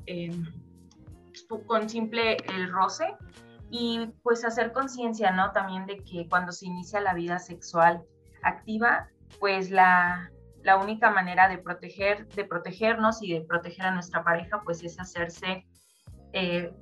con 1.66 1.90
simple 1.90 2.38
el 2.56 2.72
roce, 2.72 3.16
y 3.72 4.08
pues 4.22 4.44
hacer 4.44 4.74
conciencia, 4.74 5.32
¿no? 5.32 5.54
También 5.54 5.86
de 5.86 6.04
que 6.04 6.28
cuando 6.28 6.52
se 6.52 6.66
inicia 6.66 7.00
la 7.00 7.14
vida 7.14 7.40
sexual 7.40 8.04
activa, 8.44 9.10
pues 9.40 9.72
la, 9.72 10.30
la 10.62 10.76
única 10.76 11.10
manera 11.10 11.48
de 11.48 11.58
proteger, 11.58 12.28
de 12.28 12.44
protegernos 12.44 13.24
y 13.24 13.34
de 13.34 13.42
proteger 13.42 13.86
a 13.86 13.92
nuestra 13.94 14.26
pareja, 14.26 14.62
pues 14.66 14.84
es 14.84 15.00
hacerse 15.00 15.66
eh, 16.34 16.74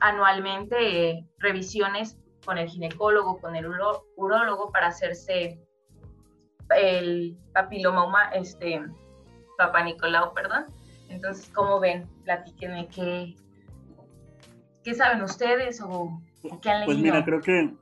anualmente 0.00 1.10
eh, 1.10 1.26
revisiones 1.38 2.16
con 2.46 2.56
el 2.56 2.68
ginecólogo, 2.68 3.38
con 3.38 3.54
el 3.54 3.66
urólogo 3.66 4.72
para 4.72 4.88
hacerse 4.88 5.60
el 6.76 7.36
papiloma, 7.52 8.30
este, 8.34 8.82
papá 9.58 9.84
Nicolau, 9.84 10.32
perdón. 10.34 10.66
Entonces, 11.08 11.50
¿cómo 11.54 11.78
ven? 11.80 12.08
Platíquenme 12.24 12.88
qué, 12.88 13.34
¿Qué 14.82 14.94
saben 14.94 15.22
ustedes 15.22 15.80
o, 15.80 16.20
qué 16.60 16.70
han 16.70 16.80
leído? 16.80 16.86
Pues 16.86 16.98
mira, 16.98 17.24
creo 17.24 17.40
que 17.40 17.72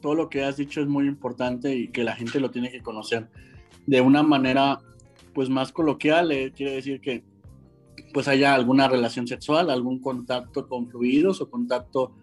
todo 0.00 0.14
lo 0.14 0.28
que 0.28 0.44
has 0.44 0.56
dicho 0.56 0.80
es 0.80 0.88
muy 0.88 1.06
importante 1.06 1.74
y 1.74 1.88
que 1.88 2.02
la 2.02 2.16
gente 2.16 2.40
lo 2.40 2.50
tiene 2.50 2.70
que 2.70 2.82
conocer 2.82 3.28
de 3.86 4.00
una 4.00 4.22
manera 4.22 4.80
pues 5.34 5.48
más 5.48 5.72
coloquial, 5.72 6.32
eh, 6.32 6.52
quiere 6.54 6.72
decir 6.72 7.00
que 7.00 7.24
pues 8.12 8.26
haya 8.26 8.54
alguna 8.54 8.88
relación 8.88 9.26
sexual, 9.26 9.70
algún 9.70 10.00
contacto 10.00 10.66
con 10.66 10.88
fluidos 10.88 11.40
o 11.40 11.48
contacto 11.48 12.16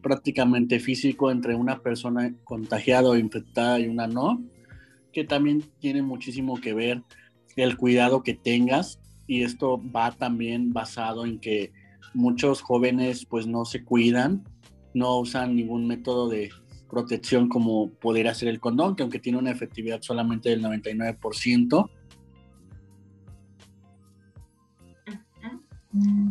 prácticamente 0.00 0.78
físico 0.78 1.30
entre 1.30 1.54
una 1.54 1.80
persona 1.80 2.32
contagiada 2.44 3.10
o 3.10 3.16
infectada 3.16 3.78
y 3.80 3.88
una 3.88 4.06
no, 4.06 4.42
que 5.12 5.24
también 5.24 5.62
tiene 5.80 6.02
muchísimo 6.02 6.60
que 6.60 6.74
ver 6.74 7.02
el 7.56 7.76
cuidado 7.76 8.22
que 8.22 8.34
tengas 8.34 9.00
y 9.26 9.42
esto 9.42 9.80
va 9.94 10.12
también 10.12 10.72
basado 10.72 11.24
en 11.24 11.38
que 11.38 11.72
muchos 12.14 12.62
jóvenes 12.62 13.26
pues 13.26 13.46
no 13.46 13.64
se 13.64 13.84
cuidan, 13.84 14.44
no 14.94 15.18
usan 15.18 15.56
ningún 15.56 15.86
método 15.86 16.28
de 16.28 16.50
protección 16.88 17.48
como 17.48 17.90
poder 17.90 18.26
hacer 18.26 18.48
el 18.48 18.60
condón, 18.60 18.96
que 18.96 19.02
aunque 19.02 19.20
tiene 19.20 19.38
una 19.38 19.52
efectividad 19.52 20.02
solamente 20.02 20.50
del 20.50 20.62
99%. 20.62 21.90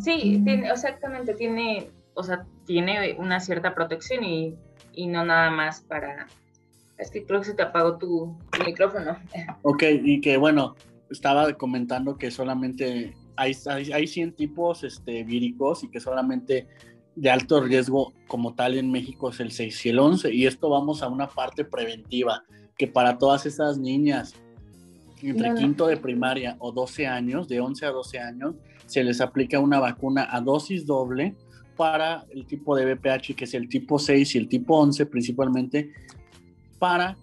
Sí, 0.02 0.42
tiene, 0.44 0.70
exactamente, 0.70 1.34
tiene, 1.34 1.89
o 2.13 2.24
sea, 2.24 2.46
tiene 2.65 3.15
una 3.18 3.39
cierta 3.39 3.74
protección 3.74 4.24
y, 4.24 4.58
no 5.08 5.24
nada 5.26 5.50
más 5.50 5.82
para... 5.82 6.28
Es 7.00 7.10
que 7.10 7.26
creo 7.26 7.40
que 7.40 7.48
se 7.48 7.54
te 7.54 7.64
apagó 7.64 7.98
tu, 7.98 8.38
tu 8.52 8.64
micrófono. 8.66 9.18
Ok, 9.64 9.84
y 10.04 10.22
que 10.22 10.38
bueno, 10.38 10.76
estaba 11.10 11.52
comentando 11.54 12.18
que 12.18 12.30
solamente 12.30 13.16
hay, 13.36 13.56
hay, 13.94 14.08
100 14.08 14.34
tipos 14.34 14.84
este, 14.84 15.24
víricos 15.24 15.84
y 15.84 15.90
que 15.90 16.00
solamente 16.00 16.68
de 17.16 17.30
alto 17.30 17.62
riesgo 17.62 18.14
como 18.28 18.54
tal 18.54 18.78
en 18.78 18.92
México 18.92 19.30
es 19.30 19.40
el 19.40 19.52
6 19.52 19.86
y 19.86 19.90
el 19.90 20.00
11. 20.00 20.34
Y 20.34 20.46
esto 20.46 20.70
vamos 20.70 21.02
a 21.02 21.08
una 21.08 21.28
parte 21.28 21.64
preventiva, 21.64 22.44
que 22.78 22.88
para 22.88 23.18
todas 23.18 23.46
esas 23.46 23.78
niñas 23.78 24.36
entre 25.22 25.54
quinto 25.56 25.88
de 25.88 25.98
primaria 25.98 26.56
o 26.60 26.72
12 26.72 27.08
años, 27.08 27.48
de 27.48 27.60
11 27.60 27.86
a 27.86 27.92
12 27.92 28.20
años, 28.20 28.56
se 28.86 29.04
les 29.04 29.22
aplica 29.22 29.60
una 29.60 29.80
vacuna 29.80 30.28
a 30.32 30.40
dosis 30.42 30.86
doble 30.86 31.36
para 31.76 32.26
el 32.32 32.46
tipo 32.46 32.76
de 32.76 32.94
BPH, 32.94 33.36
que 33.36 33.46
es 33.46 33.54
el 33.54 33.70
tipo 33.70 34.00
6 34.00 34.36
y 34.36 34.38
el 34.38 34.48
tipo 34.48 34.78
11 34.78 35.06
principalmente, 35.06 35.92
para 36.80 37.18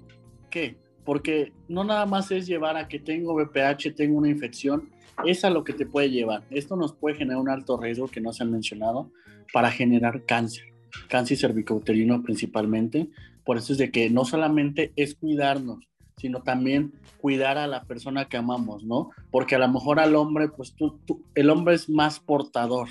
qué? 0.51 0.77
Porque 1.05 1.53
no 1.69 1.85
nada 1.85 2.07
más 2.07 2.31
es 2.31 2.47
llevar 2.47 2.77
a 2.77 2.88
que 2.88 2.99
tengo 2.99 3.35
BPH, 3.35 3.95
tengo 3.95 4.19
una 4.19 4.29
infección, 4.29 4.90
es 5.25 5.45
a 5.45 5.51
lo 5.51 5.64
que 5.64 5.73
te 5.73 5.87
puede 5.87 6.11
llevar. 6.11 6.45
Esto 6.51 6.77
nos 6.77 6.92
puede 6.92 7.16
generar 7.16 7.40
un 7.40 7.49
alto 7.49 7.77
riesgo 7.81 8.09
que 8.09 8.21
no 8.21 8.33
se 8.33 8.42
ha 8.42 8.47
mencionado 8.47 9.11
para 9.53 9.71
generar 9.71 10.25
cáncer, 10.27 10.66
cáncer 11.09 11.38
cervicouterino 11.38 12.23
principalmente. 12.23 13.09
Por 13.45 13.57
eso 13.57 13.73
es 13.73 13.79
de 13.79 13.90
que 13.90 14.11
no 14.11 14.25
solamente 14.25 14.92
es 14.97 15.14
cuidarnos, 15.14 15.87
sino 16.16 16.42
también 16.42 16.92
cuidar 17.21 17.59
a 17.59 17.66
la 17.66 17.85
persona 17.85 18.27
que 18.27 18.37
amamos, 18.37 18.85
¿no? 18.85 19.11
Porque 19.31 19.55
a 19.55 19.59
lo 19.59 19.69
mejor 19.69 20.01
al 20.01 20.16
hombre, 20.16 20.49
pues 20.49 20.75
tú, 20.75 21.01
el 21.35 21.51
hombre 21.51 21.75
es 21.75 21.88
más 21.88 22.19
portador. 22.21 22.88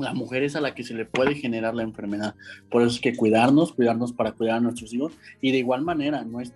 La 0.00 0.14
mujer 0.14 0.42
es 0.42 0.56
a 0.56 0.60
la 0.60 0.74
que 0.74 0.84
se 0.84 0.94
le 0.94 1.04
puede 1.04 1.34
generar 1.34 1.74
la 1.74 1.82
enfermedad. 1.82 2.34
Por 2.70 2.82
eso 2.82 2.94
es 2.94 3.00
que 3.00 3.14
cuidarnos, 3.14 3.72
cuidarnos 3.72 4.12
para 4.12 4.32
cuidar 4.32 4.56
a 4.56 4.60
nuestros 4.60 4.92
hijos. 4.92 5.12
Y 5.40 5.52
de 5.52 5.58
igual 5.58 5.82
manera, 5.82 6.24
no 6.24 6.40
es, 6.40 6.52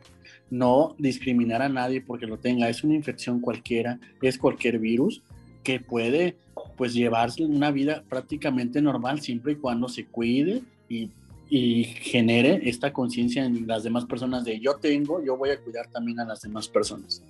no 0.50 0.94
discriminar 0.98 1.62
a 1.62 1.68
nadie 1.68 2.00
porque 2.00 2.26
lo 2.26 2.38
tenga. 2.38 2.68
Es 2.68 2.84
una 2.84 2.94
infección 2.94 3.40
cualquiera, 3.40 3.98
es 4.22 4.38
cualquier 4.38 4.78
virus 4.78 5.22
que 5.62 5.80
puede 5.80 6.36
pues 6.76 6.92
llevarse 6.92 7.44
una 7.44 7.70
vida 7.70 8.04
prácticamente 8.08 8.82
normal 8.82 9.20
siempre 9.20 9.52
y 9.52 9.56
cuando 9.56 9.88
se 9.88 10.06
cuide 10.06 10.62
y 10.88 11.10
y 11.48 11.84
genere 11.84 12.60
esta 12.64 12.92
conciencia 12.92 13.44
en 13.44 13.66
las 13.66 13.82
demás 13.82 14.04
personas 14.06 14.44
de 14.44 14.58
yo 14.60 14.76
tengo, 14.76 15.22
yo 15.22 15.36
voy 15.36 15.50
a 15.50 15.60
cuidar 15.60 15.86
también 15.88 16.20
a 16.20 16.24
las 16.24 16.42
demás 16.42 16.68
personas. 16.68 17.22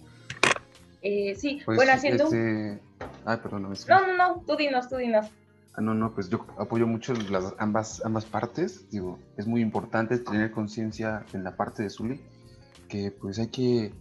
Eh, 1.03 1.35
sí, 1.37 1.61
Pues, 1.65 1.77
bueno, 1.77 1.93
haciendo... 1.93 2.25
este... 2.25 2.81
Ay, 3.25 3.37
perdón, 3.43 3.63
no 3.63 3.69
me 3.69 3.77
No, 3.89 4.07
no, 4.07 4.17
no, 4.17 4.45
tú 4.47 4.57
dinos, 4.57 4.89
tú 4.89 4.97
dinos. 4.97 5.27
Ah, 5.77 5.81
No, 5.81 5.95
no, 5.95 6.15
pues 6.15 6.29
yo 6.31 6.47
apoyo 6.59 6.87
mucho 6.87 7.15
las, 7.15 7.55
ambas, 7.59 8.05
ambas 8.05 8.25
partes. 8.25 8.89
Digo, 8.91 9.19
es 9.37 9.47
muy 9.47 9.61
importante 9.61 10.19
tener 10.19 10.53
conciencia 10.53 11.25
en 11.33 11.43
la 11.43 11.57
parte 11.57 11.83
de 11.83 11.91
Zully, 11.91 12.21
que 12.89 13.11
pues 13.11 13.39
hay 13.41 13.49
que, 13.49 13.93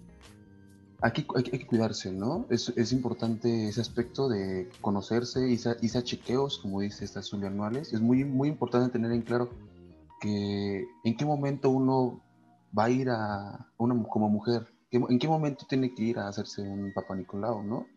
hay 1.01 1.11
que, 1.11 1.25
hay 1.35 1.43
que, 1.43 1.65
cuidarse, 1.65 2.11
¿no? 2.11 2.45
Es, 2.49 2.71
es, 2.75 2.91
importante 2.91 3.67
ese 3.67 3.81
aspecto 3.81 4.29
de 4.29 4.69
conocerse 4.81 5.49
y 5.49 5.55
hacer 5.55 6.03
chequeos, 6.03 6.59
como 6.59 6.81
dice 6.81 7.05
estas 7.05 7.27
Zully 7.27 7.47
anuales. 7.47 7.91
Es 7.91 8.01
muy, 8.01 8.23
muy 8.23 8.49
importante 8.49 8.91
tener 8.91 9.11
en 9.11 9.23
claro 9.23 9.49
que 10.21 10.85
en 11.03 11.17
qué 11.17 11.25
momento 11.25 11.71
uno 11.71 12.21
va 12.77 12.85
a 12.85 12.89
ir 12.89 13.09
a, 13.09 13.67
una 13.77 14.01
como 14.03 14.29
mujer, 14.29 14.67
en 14.91 15.17
qué 15.17 15.27
momento 15.27 15.65
tiene 15.67 15.93
que 15.93 16.03
ir 16.03 16.19
a 16.19 16.27
hacerse 16.27 16.61
un 16.61 16.93
Papa 16.93 17.15
Nicolau, 17.15 17.63
¿no? 17.63 17.87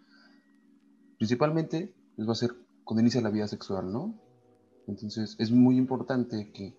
Principalmente 1.19 1.95
les 2.17 2.27
va 2.27 2.33
a 2.33 2.37
ser 2.37 2.66
cuando 2.87 3.03
inicia 3.03 3.21
la 3.21 3.31
vida 3.31 3.49
sexual, 3.49 3.93
¿no? 3.93 4.15
Entonces 4.87 5.35
es 5.41 5.51
muy 5.51 5.77
importante 5.77 6.53
que 6.53 6.73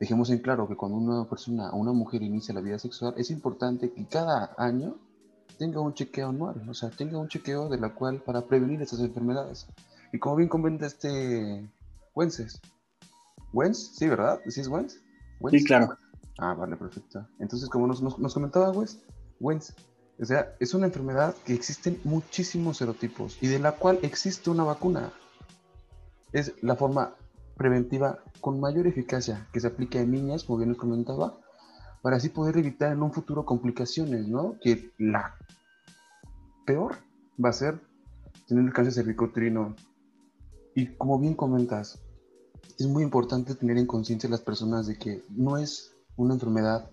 dejemos 0.00 0.28
en 0.30 0.40
claro 0.40 0.68
que 0.68 0.76
cuando 0.76 0.98
una 0.98 1.28
persona, 1.30 1.72
una 1.72 1.92
mujer 1.92 2.22
inicia 2.22 2.52
la 2.52 2.60
vida 2.60 2.78
sexual, 2.78 3.14
es 3.16 3.30
importante 3.30 3.92
que 3.92 4.04
cada 4.06 4.52
año 4.58 4.96
tenga 5.56 5.80
un 5.80 5.94
chequeo 5.94 6.30
anual, 6.30 6.68
o 6.68 6.74
sea, 6.74 6.90
tenga 6.90 7.18
un 7.18 7.28
chequeo 7.28 7.68
de 7.68 7.78
la 7.78 7.94
cual 7.94 8.20
para 8.20 8.42
prevenir 8.42 8.82
estas 8.82 8.98
enfermedades. 8.98 9.68
Y 10.12 10.18
como 10.18 10.34
bien 10.34 10.48
comenta 10.48 10.86
este 10.86 11.70
Wences, 12.16 12.60
Wens, 13.52 13.92
sí, 13.94 14.08
¿verdad? 14.08 14.40
¿Sí 14.48 14.60
es 14.60 14.66
Wens? 14.66 15.00
Sí, 15.50 15.64
claro. 15.64 15.96
Ah, 16.38 16.54
vale, 16.54 16.76
perfecto. 16.76 17.28
Entonces, 17.38 17.68
como 17.68 17.86
nos, 17.86 18.02
nos, 18.02 18.18
nos 18.18 18.34
comentaba 18.34 18.72
Wens, 18.72 18.98
Wens, 19.38 19.72
o 20.20 20.24
sea, 20.24 20.56
es 20.58 20.74
una 20.74 20.86
enfermedad 20.86 21.36
que 21.44 21.54
existen 21.54 22.00
muchísimos 22.02 22.78
serotipos 22.78 23.38
y 23.40 23.46
de 23.46 23.60
la 23.60 23.72
cual 23.72 24.00
existe 24.02 24.50
una 24.50 24.64
vacuna. 24.64 25.12
Es 26.34 26.52
la 26.62 26.74
forma 26.74 27.14
preventiva 27.56 28.18
con 28.40 28.58
mayor 28.58 28.88
eficacia 28.88 29.46
que 29.52 29.60
se 29.60 29.68
aplica 29.68 30.00
en 30.00 30.10
niñas, 30.10 30.42
como 30.42 30.58
bien 30.58 30.70
nos 30.70 30.78
comentaba, 30.78 31.38
para 32.02 32.16
así 32.16 32.28
poder 32.28 32.58
evitar 32.58 32.92
en 32.92 33.04
un 33.04 33.12
futuro 33.12 33.46
complicaciones, 33.46 34.26
¿no? 34.26 34.56
Que 34.60 34.90
la 34.98 35.36
peor 36.66 36.96
va 37.42 37.50
a 37.50 37.52
ser 37.52 37.80
tener 38.48 38.64
el 38.64 38.72
cáncer 38.72 38.94
cervicouterino. 38.94 39.76
Y 40.74 40.88
como 40.96 41.20
bien 41.20 41.34
comentas, 41.34 42.00
es 42.80 42.88
muy 42.88 43.04
importante 43.04 43.54
tener 43.54 43.78
en 43.78 43.86
conciencia 43.86 44.28
las 44.28 44.40
personas 44.40 44.88
de 44.88 44.98
que 44.98 45.22
no 45.30 45.56
es 45.56 45.94
una 46.16 46.34
enfermedad 46.34 46.90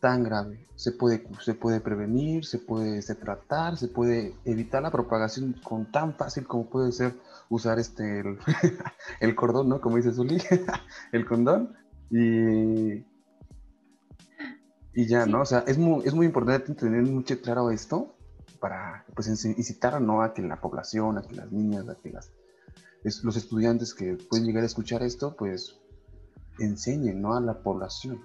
tan 0.00 0.24
grave. 0.24 0.66
Se 0.76 0.92
puede, 0.92 1.26
se 1.40 1.54
puede 1.54 1.80
prevenir, 1.80 2.44
se 2.44 2.58
puede 2.58 3.02
se 3.02 3.14
tratar, 3.14 3.76
se 3.76 3.88
puede 3.88 4.34
evitar 4.44 4.82
la 4.82 4.90
propagación 4.90 5.54
con 5.62 5.90
tan 5.92 6.14
fácil 6.14 6.46
como 6.46 6.68
puede 6.68 6.92
ser 6.92 7.14
usar 7.48 7.78
este 7.78 8.20
el, 8.20 8.38
el 9.20 9.34
cordón, 9.34 9.68
¿no? 9.68 9.80
Como 9.80 9.96
dice 9.96 10.12
Zuli, 10.12 10.42
el 11.12 11.26
condón. 11.26 11.76
Y, 12.10 13.04
y 14.94 15.06
ya, 15.06 15.24
sí. 15.24 15.30
¿no? 15.30 15.42
O 15.42 15.44
sea, 15.44 15.64
es 15.66 15.78
muy, 15.78 16.04
es 16.06 16.14
muy 16.14 16.26
importante 16.26 16.74
tener 16.74 17.02
mucho 17.02 17.40
claro 17.40 17.70
esto 17.70 18.16
para 18.60 19.04
pues, 19.14 19.28
incitar 19.28 20.00
¿no? 20.00 20.22
a 20.22 20.34
que 20.34 20.42
la 20.42 20.60
población, 20.60 21.18
a 21.18 21.22
que 21.22 21.34
las 21.34 21.50
niñas, 21.50 21.88
a 21.88 21.96
que 21.96 22.10
las, 22.10 22.32
es, 23.04 23.24
los 23.24 23.36
estudiantes 23.36 23.94
que 23.94 24.14
pueden 24.14 24.46
llegar 24.46 24.62
a 24.62 24.66
escuchar 24.66 25.02
esto, 25.02 25.34
pues 25.36 25.78
enseñen 26.58 27.20
¿no? 27.22 27.34
a 27.34 27.40
la 27.40 27.62
población. 27.62 28.20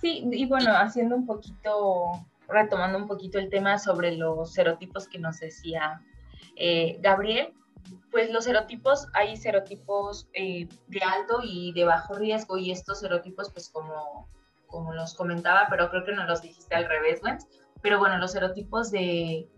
Sí, 0.00 0.26
y 0.32 0.46
bueno, 0.46 0.72
haciendo 0.74 1.14
un 1.14 1.26
poquito, 1.26 2.12
retomando 2.48 2.98
un 2.98 3.06
poquito 3.06 3.38
el 3.38 3.50
tema 3.50 3.78
sobre 3.78 4.16
los 4.16 4.54
serotipos 4.54 5.06
que 5.06 5.18
nos 5.18 5.40
decía 5.40 6.00
eh, 6.56 6.98
Gabriel, 7.00 7.52
pues 8.10 8.30
los 8.30 8.44
serotipos, 8.44 9.08
hay 9.12 9.36
serotipos 9.36 10.28
eh, 10.32 10.68
de 10.88 11.00
alto 11.00 11.40
y 11.42 11.72
de 11.72 11.84
bajo 11.84 12.14
riesgo, 12.14 12.56
y 12.56 12.70
estos 12.70 13.00
serotipos, 13.00 13.50
pues 13.52 13.68
como, 13.68 14.28
como 14.66 14.94
los 14.94 15.14
comentaba, 15.14 15.66
pero 15.68 15.90
creo 15.90 16.04
que 16.04 16.12
no 16.12 16.24
los 16.24 16.40
dijiste 16.40 16.74
al 16.74 16.88
revés, 16.88 17.20
Wens, 17.22 17.46
pero 17.82 17.98
bueno, 17.98 18.16
los 18.16 18.32
serotipos 18.32 18.90
de, 18.90 19.48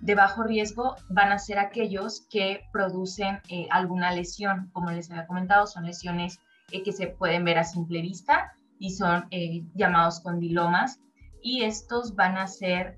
de 0.00 0.14
bajo 0.14 0.42
riesgo 0.42 0.96
van 1.08 1.32
a 1.32 1.38
ser 1.38 1.58
aquellos 1.58 2.26
que 2.30 2.64
producen 2.72 3.40
eh, 3.48 3.66
alguna 3.70 4.12
lesión, 4.12 4.68
como 4.72 4.90
les 4.90 5.10
había 5.10 5.26
comentado, 5.26 5.66
son 5.66 5.86
lesiones 5.86 6.38
que 6.68 6.92
se 6.92 7.06
pueden 7.06 7.46
ver 7.46 7.56
a 7.56 7.64
simple 7.64 8.02
vista 8.02 8.52
y 8.78 8.90
son 8.90 9.26
eh, 9.30 9.64
llamados 9.74 10.20
condilomas 10.20 11.00
y 11.42 11.62
estos 11.62 12.14
van 12.14 12.36
a 12.36 12.46
ser 12.46 12.96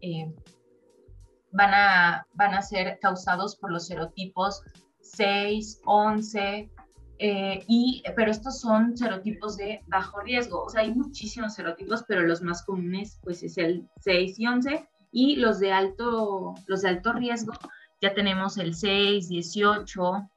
van 1.52 1.74
a, 1.74 2.26
van 2.34 2.54
a 2.54 2.62
ser 2.62 2.98
causados 3.00 3.56
por 3.56 3.72
los 3.72 3.86
serotipos 3.86 4.62
6, 5.00 5.80
11, 5.84 6.70
eh, 7.22 7.64
y, 7.68 8.02
pero 8.16 8.30
estos 8.30 8.60
son 8.60 8.96
serotipos 8.96 9.58
de 9.58 9.82
bajo 9.88 10.20
riesgo. 10.20 10.64
O 10.64 10.70
sea, 10.70 10.80
hay 10.80 10.94
muchísimos 10.94 11.54
serotipos, 11.54 12.04
pero 12.08 12.22
los 12.22 12.40
más 12.40 12.64
comunes 12.64 13.18
pues 13.22 13.42
es 13.42 13.58
el 13.58 13.86
6 14.00 14.38
y 14.38 14.46
11. 14.46 14.88
Y 15.12 15.36
los 15.36 15.58
de 15.58 15.72
alto, 15.72 16.54
los 16.66 16.82
de 16.82 16.88
alto 16.88 17.12
riesgo, 17.12 17.52
ya 18.00 18.14
tenemos 18.14 18.56
el 18.56 18.74
6, 18.74 19.28
18. 19.28 20.30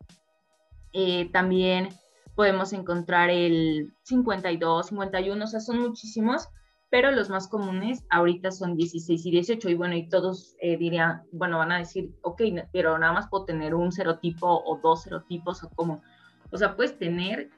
Eh, 0.92 1.30
también 1.32 1.90
podemos 2.36 2.74
encontrar 2.74 3.30
el 3.30 3.94
52, 4.04 4.88
51, 4.88 5.44
o 5.44 5.48
sea, 5.48 5.60
son 5.60 5.80
muchísimos 5.80 6.50
pero 6.94 7.10
los 7.10 7.28
más 7.28 7.48
comunes 7.48 8.06
ahorita 8.12 8.52
son 8.52 8.76
16 8.76 9.26
y 9.26 9.32
18 9.32 9.68
y 9.68 9.74
bueno, 9.74 9.96
y 9.96 10.08
todos 10.10 10.56
eh, 10.62 10.78
dirían, 10.78 11.24
bueno, 11.32 11.58
van 11.58 11.72
a 11.72 11.80
decir, 11.80 12.14
ok, 12.22 12.44
pero 12.72 13.00
nada 13.00 13.14
más 13.14 13.28
puedo 13.30 13.46
tener 13.46 13.74
un 13.74 13.92
serotipo 13.92 14.62
o 14.64 14.78
dos 14.78 15.02
serotipos 15.02 15.64
o 15.64 15.70
como, 15.70 16.04
o 16.52 16.58
sea, 16.60 16.76
puedes 16.76 16.96
tener, 17.00 17.50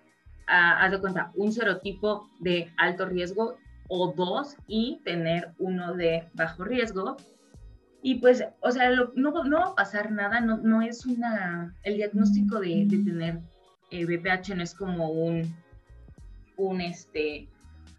uh, 0.47 0.79
haz 0.79 0.91
de 0.91 1.01
cuenta, 1.01 1.33
un 1.35 1.51
serotipo 1.51 2.29
de 2.39 2.71
alto 2.77 3.07
riesgo 3.07 3.57
o 3.89 4.13
dos 4.13 4.55
y 4.67 5.01
tener 5.03 5.51
uno 5.57 5.95
de 5.95 6.29
bajo 6.33 6.63
riesgo. 6.63 7.17
Y 8.01 8.15
pues, 8.19 8.41
o 8.61 8.71
sea, 8.71 8.89
lo, 8.89 9.11
no, 9.15 9.43
no, 9.43 9.57
va 9.57 9.65
a 9.65 9.75
pasar 9.75 10.13
nada, 10.13 10.39
no, 10.39 10.59
no 10.59 10.81
es 10.81 11.05
una, 11.05 11.75
el 11.83 11.97
diagnóstico 11.97 12.61
de, 12.61 12.85
de 12.85 13.03
tener 13.03 13.41
eh, 14.01 14.05
BPH 14.05 14.55
no 14.55 14.63
es 14.63 14.73
como 14.73 15.09
un, 15.09 15.55
un, 16.57 16.81
este, 16.81 17.47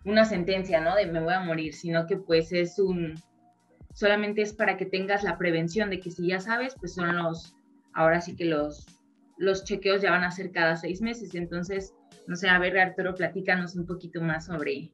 una 0.05 0.25
sentencia, 0.25 0.81
¿no? 0.81 0.95
De 0.95 1.07
me 1.07 1.21
voy 1.21 1.35
a 1.35 1.41
morir, 1.41 1.75
sino 1.75 2.07
que 2.07 2.17
pues 2.17 2.53
es 2.53 2.79
un, 2.79 3.15
solamente 3.93 4.43
es 4.43 4.53
para 4.53 4.77
que 4.77 4.87
tengas 4.87 5.23
la 5.23 5.39
prevención 5.39 5.91
de 5.91 6.01
que 6.01 6.11
si 6.11 6.29
ya 6.29 6.41
sabes, 6.41 6.75
pues 6.79 6.95
son 6.95 7.17
los, 7.17 7.55
ahora 7.95 8.21
sí 8.21 8.37
que 8.37 8.45
los, 8.45 8.87
los 9.39 9.65
chequeos 9.65 10.03
ya 10.03 10.11
van 10.11 10.25
a 10.25 10.31
ser 10.31 10.53
cada 10.53 10.77
seis 10.77 11.01
meses. 11.01 11.35
Entonces, 11.35 11.95
no 12.27 12.37
sé, 12.37 12.49
a 12.49 12.59
ver, 12.59 12.79
Arturo, 12.79 13.15
platícanos 13.15 13.75
un 13.75 13.87
poquito 13.87 14.21
más 14.21 14.47
sobre, 14.47 14.93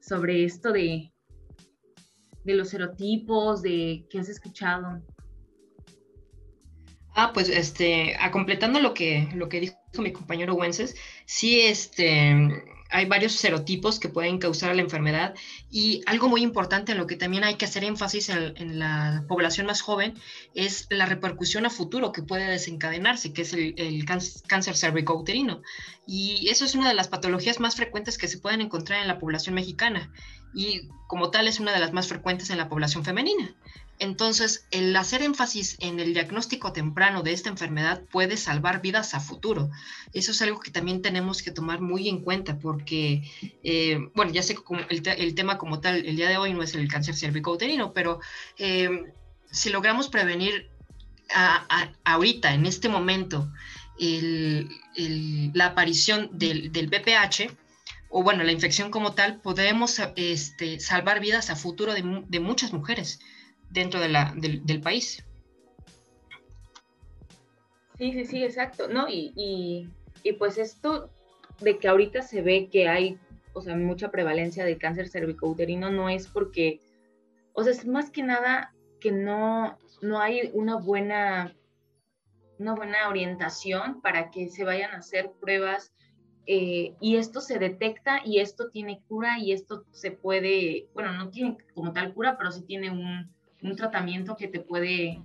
sobre 0.00 0.44
esto 0.44 0.72
de, 0.72 1.12
de 2.44 2.54
los 2.54 2.70
serotipos, 2.70 3.62
de 3.62 4.06
qué 4.10 4.18
has 4.18 4.28
escuchado. 4.28 5.02
Ah, 7.14 7.32
pues 7.34 7.48
este, 7.48 8.16
a 8.20 8.30
completando 8.30 8.80
lo 8.80 8.94
que, 8.94 9.28
lo 9.34 9.48
que 9.48 9.60
dijo 9.60 9.76
mi 9.98 10.12
compañero 10.12 10.54
Wences, 10.54 10.94
sí, 11.26 11.60
este, 11.60 12.64
hay 12.90 13.06
varios 13.06 13.32
serotipos 13.32 13.98
que 13.98 14.08
pueden 14.08 14.38
causar 14.38 14.74
la 14.74 14.82
enfermedad 14.82 15.34
y 15.70 16.02
algo 16.06 16.28
muy 16.28 16.42
importante 16.42 16.92
en 16.92 16.98
lo 16.98 17.06
que 17.06 17.16
también 17.16 17.44
hay 17.44 17.54
que 17.54 17.64
hacer 17.64 17.84
énfasis 17.84 18.28
en, 18.28 18.78
la 18.78 19.24
población 19.28 19.66
más 19.66 19.80
joven 19.80 20.14
es 20.54 20.86
la 20.90 21.06
repercusión 21.06 21.66
a 21.66 21.70
futuro 21.70 22.12
que 22.12 22.22
puede 22.22 22.50
desencadenarse, 22.50 23.32
que 23.32 23.42
es 23.42 23.52
el, 23.52 23.74
el 23.76 24.04
cáncer 24.04 24.76
cervicouterino. 24.76 25.62
Y 26.06 26.48
eso 26.48 26.64
es 26.64 26.74
una 26.74 26.88
de 26.88 26.94
las 26.94 27.08
patologías 27.08 27.60
más 27.60 27.76
frecuentes 27.76 28.18
que 28.18 28.28
se 28.28 28.38
pueden 28.38 28.60
encontrar 28.60 29.02
en 29.02 29.08
la 29.08 29.18
población 29.18 29.54
mexicana 29.54 30.12
y 30.52 30.88
como 31.06 31.30
tal 31.30 31.48
es 31.48 31.60
una 31.60 31.72
de 31.72 31.78
las 31.78 31.92
más 31.92 32.08
frecuentes 32.08 32.50
en 32.50 32.58
la 32.58 32.68
población 32.68 33.04
femenina. 33.04 33.54
Entonces, 34.00 34.66
el 34.70 34.96
hacer 34.96 35.20
énfasis 35.20 35.76
en 35.78 36.00
el 36.00 36.14
diagnóstico 36.14 36.72
temprano 36.72 37.22
de 37.22 37.34
esta 37.34 37.50
enfermedad 37.50 38.02
puede 38.10 38.38
salvar 38.38 38.80
vidas 38.80 39.12
a 39.12 39.20
futuro. 39.20 39.68
Eso 40.14 40.32
es 40.32 40.40
algo 40.40 40.58
que 40.58 40.70
también 40.70 41.02
tenemos 41.02 41.42
que 41.42 41.50
tomar 41.50 41.82
muy 41.82 42.08
en 42.08 42.22
cuenta 42.22 42.58
porque, 42.58 43.30
eh, 43.62 43.98
bueno, 44.14 44.32
ya 44.32 44.42
sé 44.42 44.54
que 44.54 44.62
el, 44.88 45.34
tema 45.34 45.58
como 45.58 45.80
tal 45.80 45.96
el 46.06 46.16
día 46.16 46.30
de 46.30 46.38
hoy 46.38 46.54
no 46.54 46.62
es 46.62 46.74
el 46.74 46.88
cáncer 46.88 47.14
cervicouterino, 47.14 47.92
pero 47.92 48.20
eh, 48.56 49.12
si 49.50 49.68
logramos 49.68 50.08
prevenir 50.08 50.70
a, 51.34 51.92
ahorita, 52.04 52.54
en 52.54 52.64
este 52.64 52.88
momento, 52.88 53.52
la 53.98 55.66
aparición 55.66 56.30
del, 56.32 56.70
BPH, 56.70 57.52
o 58.08 58.22
bueno, 58.22 58.44
la 58.44 58.52
infección 58.52 58.90
como 58.90 59.12
tal, 59.12 59.42
podemos 59.42 60.00
este, 60.16 60.80
salvar 60.80 61.20
vidas 61.20 61.50
a 61.50 61.54
futuro 61.54 61.92
de 61.92 62.40
muchas 62.40 62.72
mujeres 62.72 63.20
dentro 63.70 64.00
del, 64.00 64.14
del, 64.64 64.80
país. 64.80 65.24
Sí, 67.96 68.12
sí, 68.12 68.24
sí, 68.24 68.44
exacto, 68.44 68.88
¿no? 68.88 69.08
Y, 69.08 69.32
y, 69.36 69.88
y, 70.22 70.32
pues 70.34 70.58
esto, 70.58 71.10
de 71.60 71.78
que 71.78 71.88
ahorita 71.88 72.22
se 72.22 72.42
ve 72.42 72.68
que 72.70 72.88
hay, 72.88 73.18
o 73.52 73.62
sea, 73.62 73.76
mucha 73.76 74.10
prevalencia 74.10 74.64
de 74.64 74.78
cáncer 74.78 75.08
cervicouterino 75.08 75.90
no 75.90 76.08
es 76.08 76.26
porque, 76.26 76.80
o 77.52 77.62
sea, 77.62 77.72
es 77.72 77.86
más 77.86 78.10
que 78.10 78.22
nada 78.22 78.74
que 79.00 79.12
no, 79.12 79.78
no 80.02 80.20
hay 80.20 80.50
una 80.52 80.76
buena, 80.76 81.54
una 82.58 82.74
buena 82.74 83.08
orientación 83.08 84.00
para 84.00 84.30
que 84.30 84.48
se 84.48 84.64
vayan 84.64 84.92
a 84.92 84.98
hacer 84.98 85.30
pruebas 85.40 85.92
eh, 86.46 86.94
y 87.00 87.16
esto 87.16 87.40
se 87.40 87.58
detecta 87.58 88.20
y 88.24 88.40
esto 88.40 88.70
tiene 88.70 89.02
cura 89.08 89.38
y 89.38 89.52
esto 89.52 89.84
se 89.92 90.10
puede, 90.10 90.88
bueno, 90.94 91.12
no 91.12 91.30
tiene 91.30 91.56
como 91.74 91.92
tal 91.92 92.12
cura, 92.12 92.36
pero 92.36 92.50
sí 92.50 92.62
tiene 92.62 92.90
un, 92.90 93.30
un 93.62 93.76
tratamiento 93.76 94.36
que 94.36 94.48
te 94.48 94.60
puede 94.60 95.20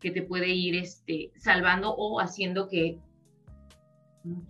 que 0.00 0.10
te 0.10 0.22
puede 0.22 0.48
ir 0.48 0.76
este, 0.76 1.32
salvando 1.36 1.94
o 1.94 2.20
haciendo 2.20 2.68
que, 2.68 2.98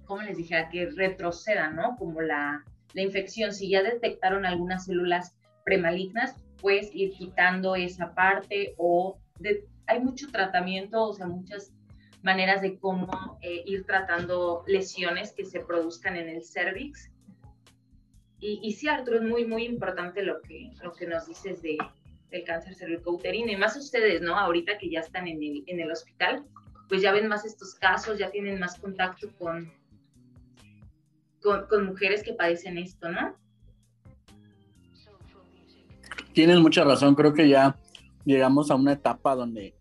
¿cómo 0.05 0.23
les 0.23 0.37
dijera? 0.37 0.69
Que 0.69 0.91
retroceda, 0.91 1.71
¿no? 1.71 1.97
Como 1.97 2.21
la, 2.21 2.65
la 2.95 3.03
infección. 3.03 3.53
Si 3.53 3.71
ya 3.71 3.83
detectaron 3.83 4.45
algunas 4.45 4.85
células 4.85 5.37
premalignas, 5.65 6.35
pues 6.61 6.91
ir 6.95 7.13
quitando 7.13 7.77
esa 7.77 8.15
parte 8.15 8.75
o 8.77 9.19
hay 9.87 10.01
mucho 10.01 10.29
tratamiento, 10.31 11.05
o 11.05 11.15
sea, 11.15 11.27
muchas 11.27 11.73
maneras 12.23 12.61
de 12.61 12.79
cómo 12.79 13.39
eh, 13.43 13.63
ir 13.65 13.85
tratando 13.85 14.65
lesiones 14.67 15.33
que 15.33 15.45
se 15.45 15.61
produzcan 15.61 16.17
en 16.17 16.29
el 16.29 16.45
cervix. 16.45 17.11
Y, 18.41 18.61
y, 18.63 18.73
sí, 18.73 18.89
Arturo, 18.89 19.19
es 19.19 19.25
muy, 19.25 19.45
muy 19.47 19.65
importante 19.65 20.23
lo 20.23 20.41
que, 20.43 20.71
lo 20.83 20.93
que 20.93 21.07
nos 21.07 21.27
dices 21.27 21.63
de, 21.63 21.77
del 22.31 22.45
cáncer 22.45 22.75
cervicouterino 22.75 23.53
y 23.53 23.57
más 23.57 23.77
ustedes, 23.77 24.21
¿no? 24.21 24.37
Ahorita 24.37 24.79
que 24.79 24.91
ya 24.91 25.01
están 25.01 25.27
en 25.27 25.43
el, 25.43 25.65
en 25.67 25.81
el 25.81 25.91
hospital, 25.91 26.45
pues 26.89 27.03
ya 27.03 27.13
ven 27.13 27.29
más 27.29 27.45
estos 27.45 27.75
casos, 27.75 28.19
ya 28.19 28.31
tienen 28.31 28.59
más 28.59 28.79
contacto 28.79 29.29
con, 29.39 29.73
con, 31.43 31.67
con 31.67 31.87
mujeres 31.87 32.23
que 32.23 32.33
padecen 32.33 32.79
esto, 32.79 33.11
¿no? 33.11 33.35
Tienes 36.33 36.61
mucha 36.61 36.85
razón, 36.85 37.15
creo 37.15 37.33
que 37.33 37.49
ya 37.49 37.77
llegamos 38.25 38.71
a 38.71 38.75
una 38.75 38.93
etapa 38.93 39.35
donde 39.35 39.75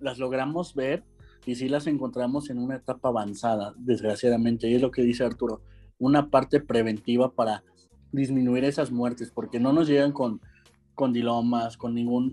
las 0.00 0.18
logramos 0.18 0.74
ver 0.74 1.02
y 1.46 1.56
sí 1.56 1.68
las 1.68 1.86
encontramos 1.86 2.50
en 2.50 2.58
una 2.58 2.76
etapa 2.76 3.08
avanzada, 3.08 3.74
desgraciadamente, 3.76 4.68
y 4.68 4.74
es 4.74 4.82
lo 4.82 4.90
que 4.90 5.02
dice 5.02 5.24
Arturo, 5.24 5.62
una 5.98 6.30
parte 6.30 6.60
preventiva 6.60 7.32
para 7.32 7.64
disminuir 8.12 8.64
esas 8.64 8.90
muertes, 8.90 9.30
porque 9.30 9.58
no 9.58 9.72
nos 9.72 9.88
llegan 9.88 10.12
con 10.12 10.40
condilomas, 10.94 11.76
con 11.76 11.94
ninguna 11.94 12.32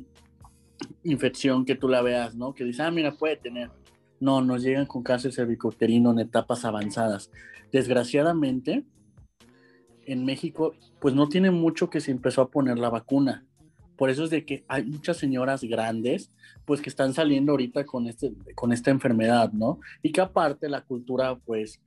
infección 1.04 1.66
que 1.66 1.76
tú 1.76 1.88
la 1.88 2.02
veas, 2.02 2.36
¿no? 2.36 2.54
Que 2.54 2.64
dice, 2.64 2.84
ah, 2.84 2.92
mira, 2.92 3.12
puede 3.12 3.38
tener. 3.38 3.70
No, 4.20 4.42
nos 4.42 4.64
llegan 4.64 4.86
con 4.86 5.04
cáncer 5.04 5.34
cervicouterino 5.34 6.12
en 6.12 6.20
etapas 6.20 6.64
avanzadas. 6.66 7.32
Desgraciadamente, 7.72 8.86
en 10.06 10.26
México, 10.26 10.74
pues 11.00 11.16
no 11.16 11.30
tiene 11.30 11.52
mucho 11.52 11.90
que 11.90 12.02
se 12.02 12.12
empezó 12.12 12.42
a 12.42 12.50
poner 12.50 12.78
la 12.78 12.90
vacuna. 12.90 13.46
Por 13.98 14.10
eso 14.10 14.24
es 14.24 14.30
de 14.30 14.46
que 14.46 14.64
hay 14.68 14.84
muchas 14.84 15.18
señoras 15.18 15.64
grandes, 15.64 16.32
pues 16.66 16.82
que 16.82 16.90
están 16.90 17.14
saliendo 17.14 17.52
ahorita 17.52 17.86
con, 17.86 18.08
este, 18.08 18.34
con 18.56 18.74
esta 18.74 18.90
enfermedad, 18.90 19.52
¿no? 19.52 19.80
Y 20.02 20.12
que 20.12 20.22
aparte 20.22 20.70
la 20.70 20.82
cultura, 20.82 21.36
pues, 21.36 21.80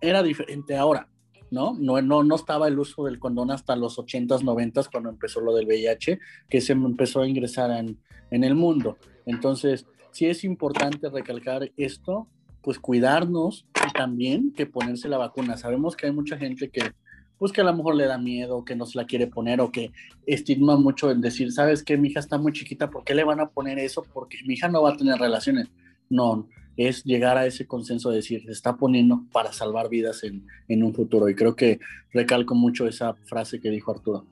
era 0.00 0.22
diferente 0.22 0.76
ahora. 0.76 1.08
¿No? 1.50 1.76
No, 1.78 2.00
no, 2.02 2.22
no 2.22 2.34
estaba 2.34 2.68
el 2.68 2.78
uso 2.78 3.04
del 3.04 3.18
condón 3.18 3.50
hasta 3.50 3.76
los 3.76 3.98
80s, 3.98 4.42
90s, 4.42 4.88
cuando 4.90 5.10
empezó 5.10 5.40
lo 5.40 5.54
del 5.54 5.66
VIH, 5.66 6.18
que 6.48 6.60
se 6.60 6.72
empezó 6.72 7.22
a 7.22 7.28
ingresar 7.28 7.70
en, 7.70 7.98
en 8.30 8.44
el 8.44 8.54
mundo. 8.54 8.96
Entonces, 9.26 9.86
sí 10.12 10.26
es 10.26 10.44
importante 10.44 11.08
recalcar 11.08 11.70
esto, 11.76 12.28
pues 12.62 12.78
cuidarnos 12.78 13.66
y 13.88 13.92
también 13.92 14.52
que 14.52 14.66
ponerse 14.66 15.08
la 15.08 15.18
vacuna. 15.18 15.56
Sabemos 15.56 15.96
que 15.96 16.06
hay 16.06 16.12
mucha 16.12 16.36
gente 16.36 16.70
que, 16.70 16.92
pues 17.38 17.52
que 17.52 17.60
a 17.60 17.64
lo 17.64 17.74
mejor 17.74 17.94
le 17.94 18.06
da 18.06 18.18
miedo, 18.18 18.64
que 18.64 18.76
no 18.76 18.84
se 18.84 18.98
la 18.98 19.06
quiere 19.06 19.26
poner 19.26 19.60
o 19.60 19.70
que 19.70 19.92
estigma 20.26 20.76
mucho 20.76 21.10
en 21.10 21.20
decir, 21.20 21.52
¿sabes 21.52 21.82
qué? 21.82 21.96
Mi 21.96 22.08
hija 22.08 22.20
está 22.20 22.38
muy 22.38 22.52
chiquita, 22.52 22.90
¿por 22.90 23.04
qué 23.04 23.14
le 23.14 23.24
van 23.24 23.40
a 23.40 23.48
poner 23.48 23.78
eso? 23.78 24.04
Porque 24.12 24.38
mi 24.46 24.54
hija 24.54 24.68
no 24.68 24.82
va 24.82 24.90
a 24.90 24.96
tener 24.96 25.18
relaciones. 25.18 25.68
No, 26.10 26.48
es 26.78 27.02
llegar 27.02 27.36
a 27.36 27.44
ese 27.44 27.66
consenso 27.66 28.08
de 28.10 28.16
decir, 28.16 28.44
se 28.44 28.52
está 28.52 28.76
poniendo 28.76 29.24
para 29.32 29.52
salvar 29.52 29.88
vidas 29.88 30.22
en, 30.22 30.46
en 30.68 30.84
un 30.84 30.94
futuro. 30.94 31.28
Y 31.28 31.34
creo 31.34 31.56
que 31.56 31.80
recalco 32.12 32.54
mucho 32.54 32.86
esa 32.86 33.14
frase 33.24 33.60
que 33.60 33.68
dijo 33.68 33.90
Arturo. 33.90 34.24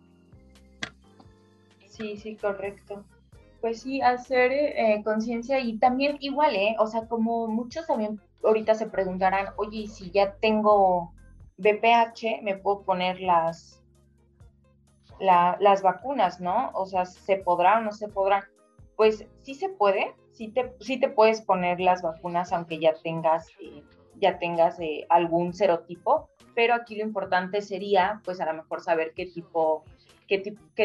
Sí, 1.88 2.16
sí, 2.16 2.37
correcto. 2.37 3.04
Pues 3.61 3.82
sí, 3.82 4.00
hacer 4.00 4.52
eh, 4.52 5.02
conciencia 5.04 5.59
y 5.59 5.76
también 5.78 6.18
igual, 6.20 6.54
¿eh? 6.54 6.76
O 6.78 6.87
sea, 6.87 7.09
como 7.09 7.48
muchos 7.48 7.85
también 7.87 8.20
ahorita 8.44 8.76
se 8.76 8.87
preguntarán, 8.87 9.48
oye, 9.56 9.88
si 9.88 10.12
ya 10.12 10.35
tengo 10.35 11.12
BPH, 11.59 12.42
me 12.42 12.56
puedo 12.56 12.82
poner 12.82 13.20
las, 13.20 13.82
las 15.18 15.82
vacunas, 15.82 16.40
¿no? 16.40 16.70
O 16.74 16.87
sea, 16.87 17.06
¿se 17.06 17.38
podrá 17.38 17.78
o 17.78 17.80
no 17.80 17.90
se 17.90 18.06
podrá? 18.06 18.48
Pues 18.96 19.26
sí 19.42 19.54
se 19.54 19.68
puede, 19.68 20.14
sí 20.32 20.48
te, 20.48 20.74
sí 20.80 20.98
te 20.98 21.09
puedes 21.09 21.42
poner 21.42 21.80
las 21.80 22.02
vacunas 22.02 22.52
aunque 22.52 22.78
ya 22.78 22.94
tengas, 23.02 23.48
eh, 23.61 23.82
ya 24.20 24.38
tengas 24.38 24.80
eh, 24.80 25.06
algún 25.11 25.52
serotipo, 25.52 26.30
pero 26.54 26.74
aquí 26.74 26.96
lo 26.96 27.04
importante 27.04 27.61
sería, 27.61 28.20
pues 28.24 28.40
a 28.40 28.46
lo 28.46 28.54
mejor 28.54 28.80
saber 28.80 29.12
qué 29.14 29.26
tipo, 29.26 29.85
qué, 30.26 30.38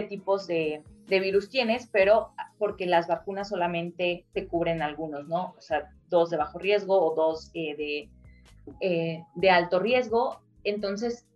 tipos 0.03 0.47
de, 0.47 0.83
virus 1.07 1.49
tienes, 1.49 1.87
pero 1.87 2.31
porque 2.57 2.85
las 2.85 3.07
vacunas 3.07 3.49
solamente 3.49 4.25
te 4.33 4.47
cubren 4.47 4.81
algunos, 4.81 5.27
¿no? 5.27 5.53
O 5.57 5.61
sea, 5.61 5.89
dos 6.09 6.29
de 6.29 6.37
bajo 6.37 6.59
riesgo 6.59 7.01
o 7.01 7.15
dos 7.15 7.51
eh, 7.53 8.09
de, 8.79 9.23
de 9.35 9.49
alto 9.49 9.79
riesgo. 9.79 10.41
Entonces, 10.63 11.27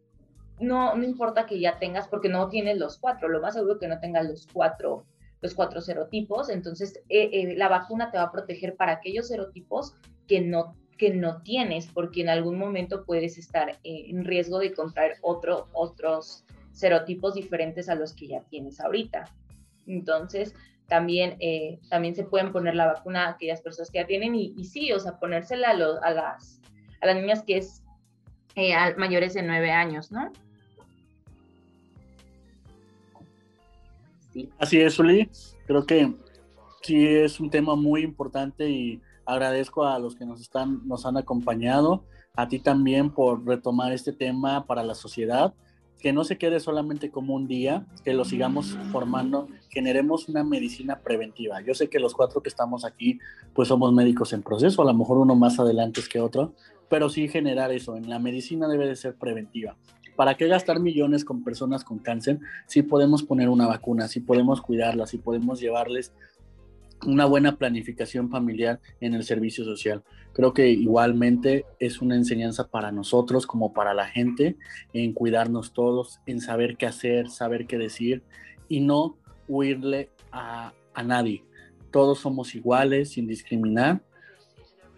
no, 0.60 0.96
no 0.96 1.04
importa 1.04 1.46
que 1.46 1.60
ya 1.60 1.80
tengas, 1.80 2.08
porque 2.08 2.30
no 2.30 2.48
tienes 2.50 2.78
los 2.78 2.98
cuatro, 2.98 3.28
lo 3.28 3.42
más 3.42 3.54
seguro 3.54 3.80
que 3.80 3.88
no 3.88 4.00
tengas 4.00 4.26
los 4.26 4.48
cuatro 4.52 5.06
los 5.46 5.54
cuatro 5.54 5.80
serotipos, 5.80 6.50
entonces 6.50 7.02
eh, 7.08 7.30
eh, 7.32 7.56
la 7.56 7.70
vacuna 7.70 8.12
te 8.12 8.18
va 8.18 8.24
a 8.24 8.32
proteger 8.32 8.76
para 8.76 8.94
aquellos 8.94 9.28
serotipos 9.28 9.94
que 10.28 10.42
no, 10.42 10.76
que 10.98 11.14
no 11.14 11.42
tienes, 11.44 11.88
porque 11.88 12.22
en 12.22 12.30
algún 12.30 12.58
momento 12.58 13.06
puedes 13.06 13.38
estar 13.38 13.70
eh, 13.84 14.06
en 14.10 14.26
riesgo 14.26 14.58
de 14.58 14.74
contraer 14.74 15.18
otro, 15.22 15.70
otros 15.74 16.46
serotipos 16.72 17.36
diferentes 17.36 17.90
a 17.90 17.96
los 17.96 18.14
que 18.14 18.28
ya 18.28 18.42
tienes 18.50 18.80
ahorita. 18.80 19.26
Entonces, 19.86 20.56
también, 20.88 21.38
también 21.90 22.16
se 22.16 22.24
pueden 22.24 22.52
poner 22.52 22.76
la 22.76 22.86
vacuna 22.86 23.26
a 23.26 23.30
aquellas 23.32 23.62
personas 23.62 23.90
que 23.90 24.00
ya 24.00 24.06
tienen 24.06 24.36
y, 24.36 24.64
sí, 24.66 24.92
o 24.92 25.00
sea, 25.00 25.18
ponérsela 25.20 25.70
a, 25.70 26.08
a, 26.08 26.12
las, 26.12 26.62
a 27.02 27.08
las 27.08 27.16
niñas 27.16 27.44
que 27.44 27.58
es 27.58 27.84
mayores 28.98 29.34
de 29.34 29.42
nueve 29.42 29.72
años, 29.72 30.12
¿no? 30.12 30.32
Así 34.58 34.80
es, 34.80 34.98
Uli. 35.00 35.30
Creo 35.66 35.86
que 35.86 36.14
sí 36.82 37.06
es 37.06 37.40
un 37.40 37.50
tema 37.50 37.76
muy 37.76 38.04
importante 38.04 38.70
y 38.70 39.02
agradezco 39.26 39.86
a 39.86 39.98
los 40.00 40.16
que 40.16 40.26
nos 40.26 40.42
están, 40.42 40.88
nos 40.88 41.06
han 41.06 41.18
acompañado, 41.18 42.04
a 42.36 42.48
ti 42.48 42.60
también 42.60 43.10
por 43.10 43.46
retomar 43.46 43.92
este 43.92 44.14
tema 44.14 44.66
para 44.66 44.84
la 44.84 44.94
sociedad, 44.94 45.54
que 46.00 46.14
no 46.14 46.24
se 46.24 46.38
quede 46.38 46.60
solamente 46.60 47.10
como 47.10 47.34
un 47.34 47.48
día, 47.48 47.88
que 48.04 48.14
lo 48.14 48.26
sigamos 48.26 48.78
formando, 48.92 49.48
generemos 49.70 50.30
una 50.30 50.44
medicina 50.44 51.00
preventiva. 51.00 51.62
Yo 51.62 51.74
sé 51.74 51.90
que 51.90 52.00
los 52.00 52.14
cuatro 52.14 52.44
que 52.44 52.50
estamos 52.50 52.86
aquí, 52.86 53.18
pues 53.54 53.70
somos 53.70 53.92
médicos 53.92 54.34
en 54.34 54.44
proceso, 54.44 54.82
a 54.82 54.86
lo 54.86 54.94
mejor 54.94 55.18
uno 55.18 55.36
más 55.36 55.60
adelante 55.60 56.02
que 56.08 56.20
otro, 56.20 56.54
pero 56.90 57.10
sí 57.10 57.28
generar 57.28 57.72
eso. 57.72 57.96
En 57.98 58.10
la 58.10 58.20
medicina 58.20 58.68
debe 58.68 58.88
de 58.88 58.96
ser 58.96 59.16
preventiva. 59.16 59.76
¿Para 60.16 60.36
qué 60.36 60.48
gastar 60.48 60.80
millones 60.80 61.26
con 61.26 61.44
personas 61.44 61.84
con 61.84 62.00
cáncer 62.00 62.40
si 62.68 62.82
podemos 62.82 63.24
poner 63.24 63.50
una 63.50 63.68
vacuna, 63.68 64.08
si 64.08 64.22
podemos 64.22 64.62
cuidarlas, 64.62 65.10
si 65.10 65.18
podemos 65.18 65.60
llevarles 65.60 66.14
una 67.06 67.26
buena 67.26 67.58
planificación 67.58 68.30
familiar 68.30 68.80
en 69.02 69.14
el 69.14 69.24
servicio 69.24 69.66
social? 69.66 70.04
Creo 70.34 70.54
que 70.54 70.70
igualmente 70.70 71.66
es 71.80 72.02
una 72.02 72.16
enseñanza 72.16 72.68
para 72.68 72.92
nosotros 72.92 73.46
como 73.46 73.74
para 73.74 73.94
la 73.94 74.06
gente 74.06 74.58
en 74.94 75.14
cuidarnos 75.14 75.74
todos, 75.74 76.20
en 76.26 76.40
saber 76.40 76.78
qué 76.78 76.86
hacer, 76.86 77.30
saber 77.30 77.68
qué 77.68 77.78
decir 77.78 78.24
y 78.70 78.80
no 78.80 79.18
huirle 79.48 80.10
a, 80.32 80.74
a 80.94 81.04
nadie. 81.04 81.44
Todos 81.92 82.20
somos 82.20 82.56
iguales, 82.56 83.12
sin 83.12 83.28
discriminar 83.28 84.02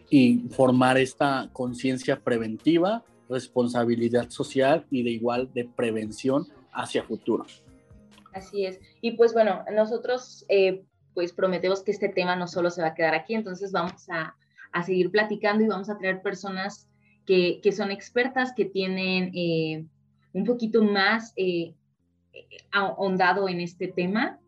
y 0.10 0.46
formar 0.52 0.98
esta 0.98 1.50
conciencia 1.54 2.20
preventiva 2.20 3.04
responsabilidad 3.30 4.30
social 4.30 4.86
y 4.90 5.04
de 5.04 5.12
igual 5.12 5.50
de 5.54 5.66
prevención 5.66 6.48
hacia 6.72 7.04
futuro. 7.04 7.46
Así 8.34 8.66
es. 8.66 8.80
Y 9.02 9.12
pues 9.12 9.34
bueno, 9.34 9.64
nosotros 9.74 10.46
eh, 10.50 10.84
pues 11.14 11.34
prometemos 11.34 11.84
que 11.84 11.92
este 11.92 12.10
tema 12.10 12.36
no 12.36 12.48
solo 12.48 12.70
se 12.70 12.82
va 12.82 12.90
a 12.90 12.94
quedar 12.94 13.16
aquí, 13.16 13.34
entonces 13.34 13.72
vamos 13.72 14.08
a, 14.10 14.36
a 14.72 14.84
seguir 14.84 15.12
platicando 15.12 15.64
y 15.64 15.68
vamos 15.68 15.90
a 15.90 15.98
traer 15.98 16.22
personas 16.22 16.88
que, 17.26 17.60
que 17.62 17.72
son 17.72 17.92
expertas, 17.92 18.54
que 18.56 18.66
tienen 18.66 19.32
eh, 19.34 19.86
un 20.34 20.46
poquito 20.46 20.84
más 20.84 21.34
eh, 21.36 21.74
ahondado 22.72 23.50
en 23.50 23.60
este 23.60 23.88
tema. 23.88 24.40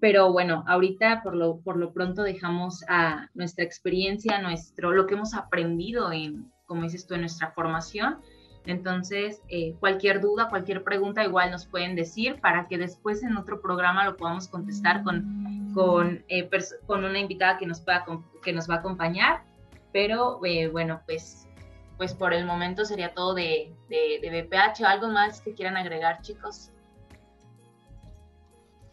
pero 0.00 0.32
bueno, 0.32 0.64
ahorita 0.66 1.22
por 1.22 1.36
lo, 1.36 1.60
por 1.60 1.76
lo 1.76 1.92
pronto 1.92 2.22
dejamos 2.22 2.82
a 2.88 3.28
nuestra 3.34 3.64
experiencia, 3.64 4.40
nuestro, 4.40 4.90
lo 4.90 5.06
que 5.06 5.14
hemos 5.14 5.34
aprendido 5.34 6.10
en, 6.10 6.50
como 6.70 6.82
dices 6.82 7.04
tú, 7.04 7.14
en 7.14 7.22
nuestra 7.22 7.50
formación 7.50 8.20
Entonces, 8.64 9.42
eh, 9.48 9.74
cualquier 9.80 10.20
duda, 10.20 10.48
cualquier 10.48 10.84
pregunta, 10.84 11.24
igual 11.24 11.50
nos 11.50 11.66
pueden 11.66 11.96
decir 11.96 12.40
para 12.40 12.68
que 12.68 12.78
después 12.78 13.24
en 13.24 13.36
otro 13.36 13.60
programa 13.60 14.04
lo 14.04 14.16
podamos 14.16 14.46
contestar 14.46 15.02
con, 15.02 15.72
con, 15.74 16.22
eh, 16.28 16.48
con 16.86 17.04
una 17.04 17.18
invitada 17.18 17.58
que 17.58 17.66
nos, 17.66 17.80
pueda, 17.80 18.04
que 18.40 18.52
nos 18.52 18.70
va 18.70 18.76
a 18.76 18.78
acompañar. 18.78 19.42
Pero 19.92 20.38
eh, 20.44 20.68
bueno, 20.68 21.00
pues, 21.06 21.48
pues 21.96 22.14
por 22.14 22.32
el 22.32 22.46
momento 22.46 22.84
sería 22.84 23.14
todo 23.14 23.34
de, 23.34 23.74
de, 23.88 24.20
de 24.22 24.42
BPH. 24.42 24.84
¿Algo 24.84 25.08
más 25.08 25.40
que 25.40 25.54
quieran 25.54 25.76
agregar, 25.76 26.20
chicos? 26.22 26.70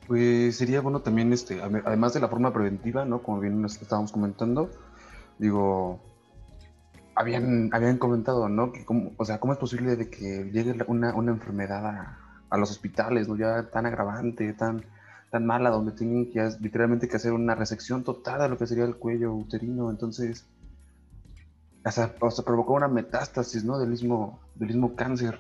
Pues 0.07 0.57
sería 0.57 0.81
bueno 0.81 1.01
también, 1.01 1.31
este, 1.31 1.61
además 1.61 2.15
de 2.15 2.21
la 2.21 2.27
forma 2.27 2.51
preventiva, 2.51 3.05
¿no? 3.05 3.21
Como 3.21 3.39
bien 3.39 3.63
estábamos 3.65 4.11
comentando, 4.11 4.71
digo, 5.37 5.99
habían, 7.17 7.69
habían 7.73 7.97
comentado, 7.97 8.47
¿no? 8.47 8.71
Que 8.71 8.86
cómo, 8.86 9.13
o 9.17 9.25
sea, 9.25 9.39
¿cómo 9.39 9.53
es 9.53 9.60
posible 9.60 9.95
de 9.95 10.10
que 10.10 10.49
llegue 10.51 10.75
una, 10.88 11.15
una 11.15 11.32
enfermedad 11.32 11.86
a, 11.86 12.19
a, 12.49 12.58
los 12.58 12.71
hospitales, 12.71 13.27
¿no? 13.27 13.36
Ya 13.36 13.69
tan 13.69 13.86
agravante, 13.86 14.53
tan, 14.53 14.86
tan 15.32 15.45
mala, 15.45 15.69
donde 15.71 15.91
tienen 15.93 16.32
que 16.32 16.47
literalmente 16.62 17.08
que 17.08 17.17
hacer 17.17 17.34
una 17.34 17.56
resección 17.56 18.03
total 18.03 18.41
de 18.41 18.49
lo 18.49 18.58
que 18.58 18.67
sería 18.67 18.86
el 18.86 18.95
cuello 18.97 19.34
uterino, 19.34 19.89
entonces, 19.89 20.45
hasta, 21.84 22.13
hasta 22.21 22.43
provocó 22.43 22.73
una 22.73 22.88
metástasis, 22.88 23.63
¿no? 23.63 23.80
Del 23.80 23.89
mismo, 23.89 24.39
del 24.56 24.69
mismo 24.69 24.95
cáncer 24.95 25.39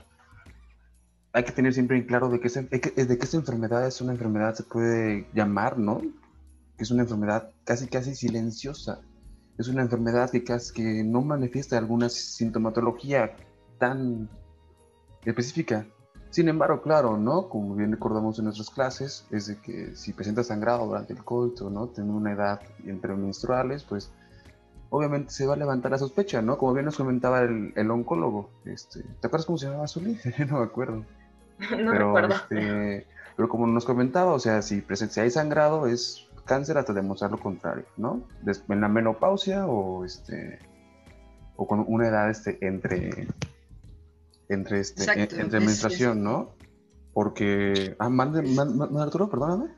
hay 1.37 1.43
que 1.43 1.51
tener 1.51 1.71
siempre 1.71 1.97
en 1.97 2.05
claro 2.05 2.29
de 2.29 2.39
que, 2.39 2.47
esa, 2.47 2.63
de 2.63 2.79
que 2.79 2.91
esta 2.97 3.37
enfermedad 3.37 3.85
es 3.85 4.01
una 4.01 4.13
enfermedad, 4.13 4.55
se 4.55 4.63
puede 4.63 5.27
llamar, 5.35 5.77
¿no? 5.77 6.01
Que 6.01 6.83
es 6.83 6.89
una 6.89 7.03
enfermedad 7.03 7.51
casi, 7.63 7.87
casi 7.87 8.15
silenciosa. 8.15 9.01
Es 9.57 9.67
una 9.67 9.81
enfermedad 9.81 10.29
que, 10.29 10.43
casi, 10.43 10.73
que 10.73 11.03
no 11.03 11.21
manifiesta 11.21 11.77
alguna 11.77 12.09
sintomatología 12.09 13.35
tan 13.79 14.29
específica. 15.25 15.85
Sin 16.29 16.49
embargo, 16.49 16.81
claro, 16.81 17.17
¿no? 17.17 17.49
Como 17.49 17.75
bien 17.75 17.91
recordamos 17.91 18.37
en 18.37 18.45
nuestras 18.45 18.69
clases, 18.69 19.25
es 19.31 19.47
de 19.47 19.57
que 19.57 19.95
si 19.95 20.13
presenta 20.13 20.43
sangrado 20.43 20.85
durante 20.85 21.13
el 21.13 21.23
coito, 21.23 21.69
¿no? 21.69 21.87
Tiene 21.87 22.11
una 22.11 22.33
edad 22.33 22.61
entre 22.85 23.15
menstruales, 23.15 23.83
pues 23.83 24.11
obviamente 24.89 25.31
se 25.31 25.45
va 25.45 25.53
a 25.53 25.57
levantar 25.57 25.91
la 25.91 25.97
sospecha, 25.97 26.41
¿no? 26.41 26.57
Como 26.57 26.73
bien 26.73 26.85
nos 26.85 26.97
comentaba 26.97 27.41
el, 27.41 27.73
el 27.75 27.91
oncólogo. 27.91 28.49
Este, 28.65 29.03
¿Te 29.03 29.27
acuerdas 29.27 29.45
cómo 29.45 29.57
se 29.57 29.67
llamaba 29.67 29.87
su 29.87 30.01
no 30.01 30.59
me 30.59 30.63
acuerdo. 30.63 30.97
no 31.59 31.67
pero, 31.69 31.91
recuerdo. 31.91 32.35
Este, 32.35 33.07
pero 33.35 33.49
como 33.49 33.67
nos 33.67 33.85
comentaba, 33.85 34.33
o 34.33 34.39
sea, 34.39 34.61
si, 34.61 34.83
si 34.93 35.19
hay 35.19 35.31
sangrado 35.31 35.87
es 35.87 36.26
cáncer 36.47 36.77
hasta 36.77 36.93
demostrar 36.93 37.29
lo 37.29 37.39
contrario, 37.39 37.85
¿no? 37.97 38.27
En 38.69 38.81
la 38.81 38.87
menopausia 38.87 39.67
o 39.67 40.03
este 40.03 40.59
o 41.55 41.67
con 41.67 41.83
una 41.87 42.07
edad 42.07 42.29
este 42.29 42.57
entre 42.65 43.27
entre 44.49 44.79
este 44.79 45.11
entre 45.21 45.59
menstruación, 45.59 46.23
¿no? 46.23 46.55
Porque 47.13 47.95
ah, 47.99 48.09
mande, 48.09 48.41
mande, 48.43 49.01
Arturo, 49.01 49.29
perdóname. 49.29 49.71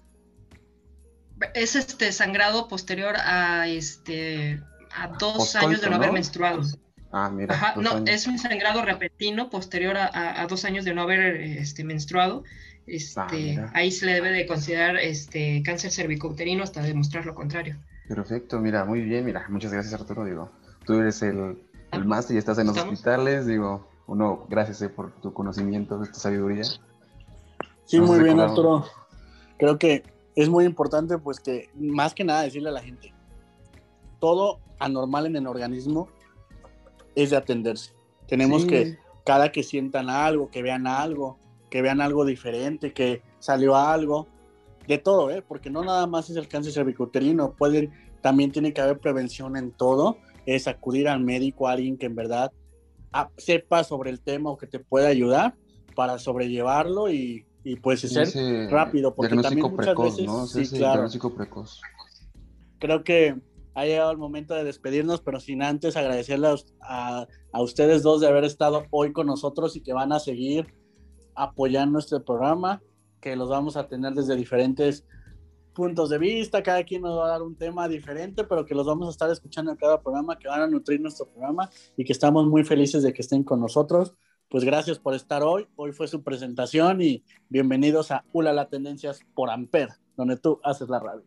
Es 1.54 1.76
este 1.76 2.12
sangrado 2.12 2.68
posterior 2.68 3.16
a 3.18 3.68
este 3.68 4.62
a 4.92 5.08
dos 5.08 5.56
años 5.56 5.82
de 5.82 5.90
no 5.90 5.96
haber 5.96 6.12
menstruado. 6.12 6.62
Ah, 7.12 7.30
mira. 7.30 7.56
Ajá, 7.56 7.74
no, 7.76 8.06
es 8.06 8.28
un 8.28 8.38
sangrado 8.38 8.84
repentino 8.84 9.50
posterior 9.50 9.98
a, 9.98 10.42
a, 10.42 10.46
dos 10.48 10.64
años 10.64 10.86
de 10.86 10.94
no 10.94 11.02
haber 11.02 11.38
este, 11.42 11.84
menstruado. 11.84 12.44
Este, 12.90 13.60
ah, 13.60 13.72
ahí 13.74 13.92
se 13.92 14.06
le 14.06 14.14
debe 14.14 14.32
de 14.32 14.46
considerar 14.48 14.98
este, 14.98 15.62
cáncer 15.64 15.92
cervicouterino 15.92 16.64
hasta 16.64 16.82
demostrar 16.82 17.26
lo 17.26 17.36
contrario. 17.36 17.78
Perfecto, 18.08 18.60
mira, 18.60 18.86
muy 18.86 19.02
bien, 19.02 19.26
mira, 19.26 19.46
muchas 19.50 19.72
gracias 19.72 19.94
Arturo, 19.94 20.26
digo, 20.26 20.50
tú 20.86 20.94
eres 20.94 21.22
el, 21.22 21.62
el 21.92 22.06
máster 22.06 22.36
y 22.36 22.40
estás 22.40 22.58
en 22.58 22.68
los 22.68 22.78
hospitales, 22.78 23.46
digo, 23.46 23.88
uno, 24.08 24.48
gracias 24.50 24.82
eh, 24.82 24.90
por 24.90 25.12
tu 25.22 25.32
conocimiento, 25.32 26.00
tu 26.00 26.20
sabiduría. 26.20 26.64
Sí, 27.86 28.00
muy 28.00 28.24
bien 28.24 28.40
Arturo, 28.40 28.86
creo 29.58 29.78
que 29.78 30.04
es 30.36 30.50
muy 30.50 30.66
importante 30.66 31.18
pues 31.20 31.40
que 31.40 31.70
más 31.76 32.16
que 32.16 32.24
nada 32.24 32.42
decirle 32.42 32.70
a 32.70 32.74
la 32.74 32.82
gente, 32.82 33.14
todo 34.20 34.60
anormal 34.80 35.28
en 35.28 35.36
el 35.36 35.46
organismo 35.46 36.10
es 37.16 37.30
de 37.30 37.38
atenderse. 37.38 37.94
Tenemos 38.28 38.66
que, 38.66 38.98
cada 39.26 39.52
que 39.52 39.64
sientan 39.64 40.10
algo, 40.10 40.50
que 40.50 40.62
vean 40.62 40.88
algo, 40.88 41.38
que 41.70 41.82
vean 41.82 42.02
algo 42.02 42.26
diferente, 42.26 42.94
que 42.94 43.22
salió 43.40 43.76
algo, 43.76 44.28
de 44.88 44.98
todo, 44.98 45.30
¿eh? 45.30 45.44
porque 45.48 45.70
no 45.70 45.84
nada 45.84 46.08
más 46.08 46.30
es 46.32 46.36
el 46.36 46.48
cáncer 46.48 46.74
cervicuterino, 46.74 47.54
pueden, 47.56 47.92
también 48.22 48.52
tiene 48.52 48.74
que 48.74 48.82
haber 48.82 49.00
prevención 49.00 49.56
en 49.56 49.72
todo, 49.72 50.18
es 50.48 50.68
acudir 50.68 51.08
al 51.08 51.20
médico, 51.20 51.68
a 51.68 51.74
alguien 51.74 51.96
que 51.96 52.08
en 52.08 52.16
verdad 52.16 52.52
ah, 53.14 53.30
sepa 53.38 53.84
sobre 53.84 54.10
el 54.10 54.20
tema 54.20 54.50
o 54.50 54.58
que 54.58 54.66
te 54.66 54.80
pueda 54.80 55.08
ayudar 55.08 55.56
para 55.96 56.18
sobrellevarlo 56.18 57.12
y, 57.12 57.46
y 57.64 57.76
pues 57.76 58.02
ser 58.02 58.28
rápido, 58.72 59.14
porque 59.14 59.36
también 59.36 59.72
muchas 59.72 59.96
veces, 59.96 60.26
¿no? 60.26 60.48
sí, 60.48 60.68
claro, 60.68 61.08
precoz. 61.36 61.82
Creo 62.80 63.04
que 63.04 63.36
ha 63.76 63.86
llegado 63.86 64.12
el 64.12 64.18
momento 64.18 64.56
de 64.56 64.64
despedirnos, 64.64 65.22
pero 65.22 65.40
sin 65.40 65.62
antes 65.62 65.96
agradecerle 65.96 66.48
a, 66.82 67.28
ustedes 67.54 68.02
dos 68.02 68.22
de 68.22 68.28
haber 68.28 68.44
estado 68.44 68.86
hoy 68.90 69.14
con 69.14 69.28
nosotros 69.28 69.76
y 69.76 69.82
que 69.82 69.94
van 69.94 70.12
a 70.12 70.20
seguir 70.20 70.74
apoyando 71.40 72.00
este 72.00 72.20
programa, 72.20 72.82
que 73.22 73.36
los 73.36 73.50
vamos 73.50 73.78
a 73.78 73.88
tener 73.88 74.14
desde 74.14 74.36
diferentes 74.36 75.06
puntos 75.74 76.10
de 76.10 76.18
vista, 76.18 76.62
cada 76.62 76.84
quien 76.84 77.02
nos 77.02 77.18
va 77.18 77.28
a 77.28 77.30
dar 77.30 77.42
un 77.42 77.56
tema 77.56 77.88
diferente, 77.88 78.44
pero 78.44 78.66
que 78.66 78.76
los 78.76 78.86
vamos 78.86 79.08
a 79.08 79.12
estar 79.12 79.30
escuchando 79.32 79.72
en 79.72 79.78
cada 79.78 80.02
programa, 80.02 80.38
que 80.38 80.50
van 80.50 80.62
a 80.62 80.68
nutrir 80.68 81.00
nuestro 81.00 81.28
programa 81.28 81.70
y 81.96 82.04
que 82.04 82.12
estamos 82.12 82.46
muy 82.46 82.66
felices 82.66 83.04
de 83.04 83.14
que 83.14 83.22
estén 83.22 83.44
con 83.44 83.62
nosotros. 83.62 84.14
Pues 84.50 84.66
gracias 84.66 85.00
por 85.00 85.14
estar 85.14 85.42
hoy. 85.44 85.68
Hoy 85.78 85.94
fue 85.94 86.08
su 86.08 86.24
presentación 86.24 87.02
y 87.02 87.24
bienvenidos 87.48 88.12
a 88.12 88.26
Ula 88.34 88.52
la 88.52 88.68
Tendencias 88.68 89.22
por 89.34 89.50
Amper, 89.50 89.90
donde 90.18 90.36
tú 90.36 90.60
haces 90.64 90.90
la 90.90 91.00
radio. 91.00 91.24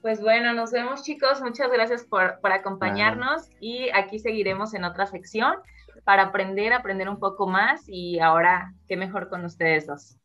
Pues 0.00 0.20
bueno, 0.20 0.54
nos 0.54 0.70
vemos 0.70 1.02
chicos, 1.02 1.42
muchas 1.42 1.70
gracias 1.70 2.04
por, 2.04 2.38
acompañarnos 2.42 3.48
y 3.60 3.88
aquí 3.94 4.18
seguiremos 4.18 4.72
en 4.72 4.84
otra 4.84 5.06
sección 5.06 5.54
para 6.02 6.24
aprender, 6.24 6.72
aprender 6.72 7.08
un 7.08 7.18
poco 7.18 7.46
más 7.46 7.82
y 7.86 8.18
ahora, 8.18 8.74
qué 8.88 8.96
mejor 8.96 9.28
con 9.28 9.44
ustedes 9.44 9.86
dos. 9.86 10.16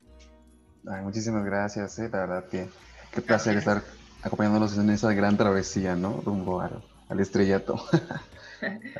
muchísimas 1.03 1.45
gracias, 1.45 1.99
eh, 1.99 2.09
la 2.11 2.19
verdad 2.19 2.45
que 2.45 2.67
qué 3.11 3.21
placer 3.21 3.57
estar 3.57 3.81
acompañándolos 4.23 4.77
en 4.77 4.89
esa 4.89 5.13
gran 5.13 5.37
travesía, 5.37 5.95
¿no? 5.95 6.21
Rumbo 6.25 6.61
al, 6.61 7.19
estrellato. 7.19 7.81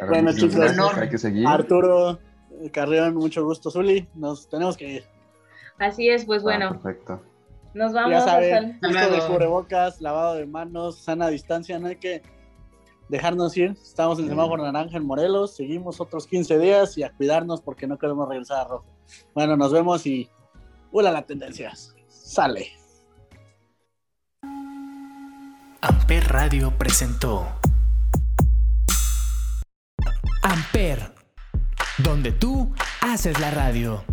bueno 0.07 0.33
chicos, 0.33 0.77
hay 0.97 1.09
que 1.09 1.17
seguir. 1.17 1.47
Arturo, 1.47 2.19
Carrión, 2.71 3.15
mucho 3.15 3.43
gusto, 3.43 3.71
Zuli, 3.71 4.07
nos 4.15 4.49
tenemos 4.49 4.77
que 4.77 4.87
ir. 4.89 5.03
Así 5.77 6.09
es, 6.09 6.25
pues 6.25 6.43
bueno. 6.43 6.69
perfecto. 6.71 7.21
Nos 7.73 7.93
vamos. 7.93 8.11
Ya 8.11 8.21
saben, 8.21 8.79
uso 8.81 9.11
de 9.11 9.27
cubrebocas, 9.27 10.01
lavado 10.01 10.35
de 10.35 10.45
manos, 10.45 11.03
sana 11.03 11.29
distancia, 11.29 11.79
no 11.79 11.87
hay 11.87 11.97
que 11.97 12.23
dejarnos 13.09 13.57
ir. 13.57 13.71
Estamos 13.81 14.19
en 14.19 14.25
el 14.25 14.29
semáforo 14.29 14.63
naranja 14.63 14.97
en 14.97 15.05
Morelos, 15.05 15.55
seguimos 15.55 15.99
otros 15.99 16.25
15 16.27 16.57
días 16.59 16.97
y 16.97 17.03
a 17.03 17.11
cuidarnos 17.11 17.61
porque 17.61 17.87
no 17.87 17.97
queremos 17.97 18.29
regresar 18.29 18.65
a 18.65 18.69
rojo. 18.69 18.85
Bueno, 19.33 19.57
nos 19.57 19.73
vemos 19.73 20.05
y 20.05 20.29
¡Hola 20.91 21.11
la 21.11 21.21
tendencia! 21.21 21.71
Sale. 22.07 22.71
Amper 25.81 26.27
Radio 26.27 26.75
presentó 26.77 27.47
Amper, 30.41 31.13
donde 31.99 32.31
tú 32.31 32.73
haces 33.01 33.39
la 33.39 33.51
radio. 33.51 34.03